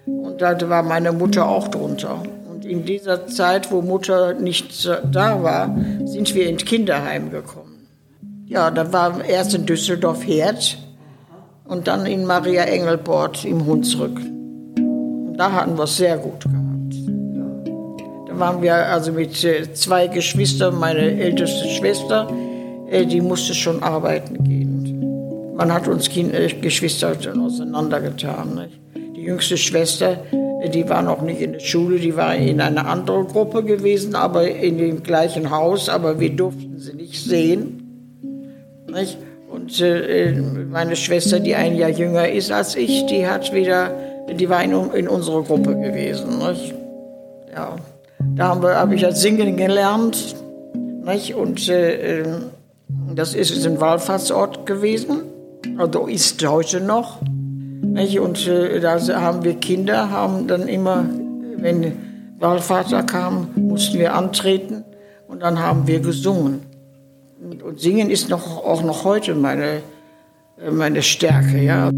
Und 0.05 0.41
da 0.41 0.57
war 0.69 0.83
meine 0.83 1.11
Mutter 1.11 1.47
auch 1.47 1.67
drunter 1.67 2.23
in 2.71 2.85
dieser 2.85 3.27
Zeit, 3.27 3.71
wo 3.71 3.81
Mutter 3.81 4.33
nicht 4.33 4.87
da 5.11 5.43
war, 5.43 5.75
sind 6.05 6.33
wir 6.33 6.49
ins 6.49 6.65
Kinderheim 6.65 7.31
gekommen. 7.31 7.87
Ja, 8.45 8.71
da 8.71 8.91
war 8.91 9.23
erst 9.23 9.53
in 9.53 9.65
Düsseldorf 9.65 10.25
Herd 10.25 10.77
und 11.71 11.87
dann 11.87 12.05
in 12.05 12.25
Maria 12.25 12.63
Engelbord 12.63 13.45
im 13.45 13.65
Hunsrück. 13.65 14.17
Und 14.17 15.35
da 15.37 15.53
hatten 15.53 15.77
wir 15.77 15.85
es 15.85 15.95
sehr 15.95 16.17
gut 16.17 16.43
gehabt. 16.43 16.95
Da 18.27 18.37
waren 18.37 18.61
wir 18.61 18.75
also 18.75 19.13
mit 19.13 19.41
äh, 19.45 19.73
zwei 19.73 20.07
Geschwistern, 20.07 20.77
meine 20.77 20.99
älteste 20.99 21.69
Schwester, 21.69 22.27
äh, 22.89 23.05
die 23.05 23.21
musste 23.21 23.53
schon 23.53 23.81
arbeiten 23.81 24.43
gehen. 24.43 25.55
Man 25.55 25.73
hat 25.73 25.87
uns 25.87 26.09
äh, 26.17 26.49
Geschwister 26.59 27.15
auseinandergetan. 27.39 28.67
Die 29.15 29.21
jüngste 29.21 29.55
Schwester, 29.55 30.17
die 30.73 30.89
war 30.89 31.01
noch 31.01 31.21
nicht 31.21 31.39
in 31.39 31.53
der 31.53 31.59
Schule, 31.59 31.99
die 31.99 32.17
war 32.17 32.35
in 32.35 32.59
einer 32.59 32.85
anderen 32.85 33.27
Gruppe 33.27 33.63
gewesen, 33.63 34.15
aber 34.15 34.45
in 34.49 34.77
dem 34.77 35.03
gleichen 35.03 35.51
Haus, 35.51 35.87
aber 35.87 36.19
wir 36.19 36.31
durften 36.35 36.77
sie 36.79 36.95
nicht 36.95 37.23
sehen. 37.23 37.77
Nicht? 38.91 39.17
Und 39.61 39.79
äh, 39.79 40.33
meine 40.71 40.95
Schwester, 40.95 41.39
die 41.39 41.53
ein 41.53 41.75
Jahr 41.75 41.91
jünger 41.91 42.27
ist 42.27 42.51
als 42.51 42.75
ich, 42.75 43.05
die 43.05 43.27
hat 43.27 43.53
wieder, 43.53 43.91
die 44.27 44.49
war 44.49 44.63
in, 44.63 44.71
in 44.93 45.07
unserer 45.07 45.43
Gruppe 45.43 45.75
gewesen. 45.75 46.39
Nicht? 46.39 46.73
Ja, 47.55 47.75
da 48.35 48.47
habe 48.47 48.75
hab 48.75 48.91
ich 48.91 49.05
als 49.05 49.21
Singen 49.21 49.57
gelernt. 49.57 50.35
Nicht? 51.05 51.35
Und 51.35 51.69
äh, 51.69 52.23
das 53.13 53.35
ist 53.35 53.65
ein 53.67 53.79
Wallfahrtsort 53.79 54.65
gewesen, 54.65 55.21
also 55.77 56.07
ist 56.07 56.43
heute 56.47 56.81
noch. 56.81 57.21
Und 57.21 58.47
äh, 58.47 58.79
da 58.79 58.99
haben 59.21 59.43
wir 59.43 59.53
Kinder, 59.55 60.09
haben 60.09 60.47
dann 60.47 60.67
immer, 60.67 61.05
wenn 61.57 61.93
Wallvater 62.39 63.03
kam, 63.03 63.49
mussten 63.55 63.99
wir 63.99 64.15
antreten 64.15 64.85
und 65.27 65.43
dann 65.43 65.59
haben 65.59 65.85
wir 65.85 65.99
gesungen. 65.99 66.70
Und, 67.41 67.79
Singen 67.79 68.11
ist 68.11 68.29
noch, 68.29 68.63
auch 68.63 68.83
noch 68.83 69.03
heute 69.03 69.33
meine, 69.33 69.81
äh, 70.59 70.69
meine 70.69 71.01
Stärke. 71.01 71.57
Ja. 71.57 71.89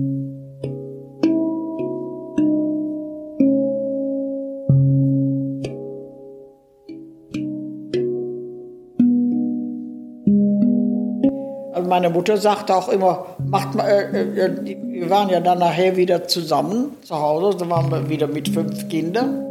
Also 11.74 11.90
meine 11.90 12.10
Mutter 12.10 12.38
sagte 12.38 12.74
auch 12.74 12.88
immer, 12.88 13.26
macht 13.46 13.76
mal, 13.76 13.86
äh, 13.90 14.46
äh, 14.46 14.78
wir 14.88 15.10
waren 15.10 15.28
ja 15.28 15.42
dann 15.42 15.60
nachher 15.60 15.98
wieder 15.98 16.26
zusammen 16.26 16.96
zu 17.02 17.20
Hause, 17.20 17.58
da 17.58 17.70
waren 17.70 17.92
wir 17.92 18.08
wieder 18.08 18.28
mit 18.28 18.48
fünf 18.48 18.88
Kindern. 18.88 19.46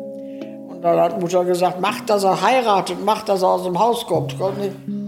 Und 0.69 0.81
dann 0.81 0.99
hat 0.99 1.21
Mutter 1.21 1.45
gesagt, 1.45 1.83
macht, 1.83 2.09
dass 2.09 2.25
er 2.25 2.41
heiratet, 2.41 3.05
macht, 3.05 3.29
dass 3.29 3.43
er 3.43 3.49
aus 3.49 3.65
dem 3.65 3.79
Haus 3.79 4.07
kommt. 4.07 4.35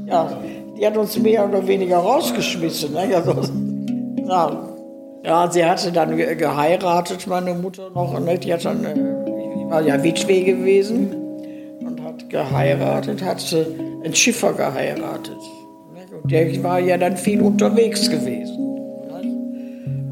Ja, 0.07 0.29
die 0.76 0.87
hat 0.87 0.96
uns 0.96 1.18
mehr 1.18 1.48
oder 1.48 1.66
weniger 1.66 1.98
rausgeschmissen. 1.98 2.92
Ne? 2.92 3.14
Also, 3.14 3.34
ja, 4.26 4.68
ja, 5.24 5.50
sie 5.50 5.64
hatte 5.64 5.92
dann 5.92 6.16
geheiratet, 6.16 7.26
meine 7.26 7.54
Mutter 7.54 7.90
noch. 7.90 8.18
Ne? 8.20 8.38
Die, 8.38 8.52
hat 8.52 8.64
dann, 8.64 8.84
äh, 8.84 9.70
war 9.70 9.82
ja 9.82 10.02
Witwe 10.02 10.42
gewesen 10.42 11.14
und 11.80 12.02
hat 12.02 12.28
geheiratet, 12.28 13.22
hat 13.22 13.42
einen 14.04 14.14
Schiffer 14.14 14.52
geheiratet. 14.52 15.38
Der 16.24 16.62
war 16.62 16.78
ja 16.80 16.96
dann 16.96 17.16
viel 17.16 17.40
unterwegs 17.42 18.10
gewesen. 18.10 18.58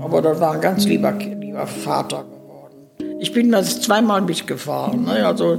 Aber 0.01 0.21
das 0.21 0.41
war 0.41 0.55
ein 0.55 0.61
ganz 0.61 0.85
lieber, 0.85 1.13
lieber 1.13 1.67
Vater 1.67 2.25
geworden. 2.25 3.19
Ich 3.21 3.33
bin 3.33 3.51
das 3.53 3.81
zweimal 3.81 4.21
mitgefahren. 4.21 5.05
Ne? 5.05 5.27
Also, 5.27 5.59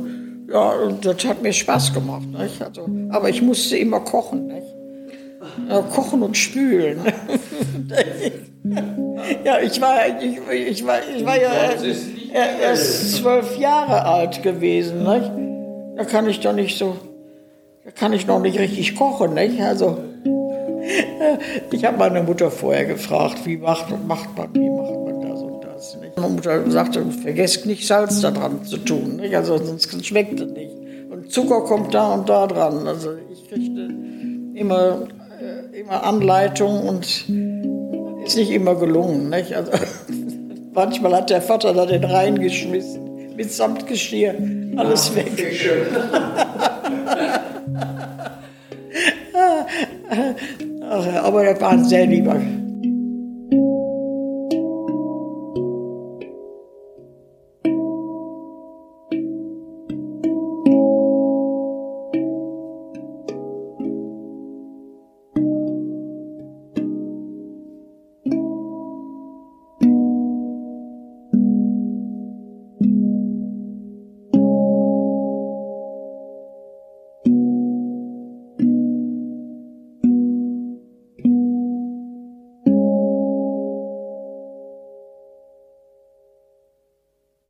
ja, 0.51 0.73
das 1.01 1.25
hat 1.25 1.41
mir 1.41 1.53
Spaß 1.53 1.93
gemacht. 1.93 2.27
Nicht? 2.27 2.61
Also, 2.61 2.87
aber 3.09 3.29
ich 3.29 3.41
musste 3.41 3.77
immer 3.77 3.99
kochen. 4.01 4.47
Nicht? 4.47 4.67
Ja, 5.69 5.81
kochen 5.81 6.23
und 6.23 6.37
spülen. 6.37 6.99
ja, 9.43 9.59
ich 9.59 9.81
war, 9.81 9.97
ich, 10.21 10.37
ich, 10.69 10.85
war, 10.85 10.99
ich 11.15 11.25
war 11.25 11.39
ja 11.39 11.51
erst 12.61 13.15
zwölf 13.15 13.57
Jahre 13.57 14.05
alt 14.05 14.43
gewesen. 14.43 15.03
Nicht? 15.03 15.31
Da 15.97 16.05
kann 16.05 16.27
ich 16.27 16.39
doch 16.39 16.53
nicht 16.53 16.77
so, 16.77 16.95
da 17.85 17.91
kann 17.91 18.13
ich 18.13 18.27
noch 18.27 18.39
nicht 18.39 18.59
richtig 18.59 18.95
kochen. 18.95 19.33
Nicht? 19.33 19.59
Also, 19.61 19.97
ich 21.71 21.85
habe 21.85 21.97
meine 21.97 22.23
Mutter 22.23 22.51
vorher 22.51 22.85
gefragt, 22.85 23.45
wie 23.45 23.57
macht, 23.57 23.87
macht, 24.07 24.37
man, 24.37 24.53
wie 24.53 24.69
macht 24.69 24.93
man 24.93 25.21
das 25.21 25.41
und 25.41 25.63
das. 25.63 25.97
Nicht? 25.99 26.17
Meine 26.17 26.33
Mutter 26.33 26.71
sagte, 26.71 27.05
vergesst 27.21 27.65
nicht 27.65 27.85
Salz 27.85 28.21
da 28.21 28.31
dran 28.31 28.63
zu 28.65 28.77
tun, 28.77 29.17
nicht? 29.17 29.35
Also, 29.35 29.57
sonst 29.57 30.05
schmeckt 30.05 30.39
es 30.39 30.51
nicht. 30.51 30.83
Und 31.13 31.31
Zucker 31.31 31.61
kommt 31.61 31.93
da 31.93 32.13
und 32.13 32.27
da 32.27 32.47
dran. 32.47 32.87
Also 32.87 33.11
ich 33.31 33.47
kriegte 33.47 33.87
immer, 34.55 35.03
äh, 35.03 35.07
immer 35.73 36.03
Anleitung 36.03 36.87
und 36.87 37.05
ist 38.25 38.37
nicht 38.37 38.51
immer 38.51 38.75
gelungen. 38.75 39.29
Nicht? 39.29 39.53
Also, 39.53 39.71
manchmal 40.73 41.15
hat 41.15 41.29
der 41.29 41.41
Vater 41.41 41.73
da 41.73 41.85
den 41.85 42.03
reingeschmissen, 42.03 43.35
mit 43.35 43.51
Samtgeschirr, 43.51 44.35
alles 44.77 45.11
ah, 45.11 45.15
weg. 45.15 45.31
aber 51.23 51.43
er 51.43 51.59
war 51.59 51.71
ein 51.71 51.85
sehr 51.85 52.05
lieber 52.05 52.39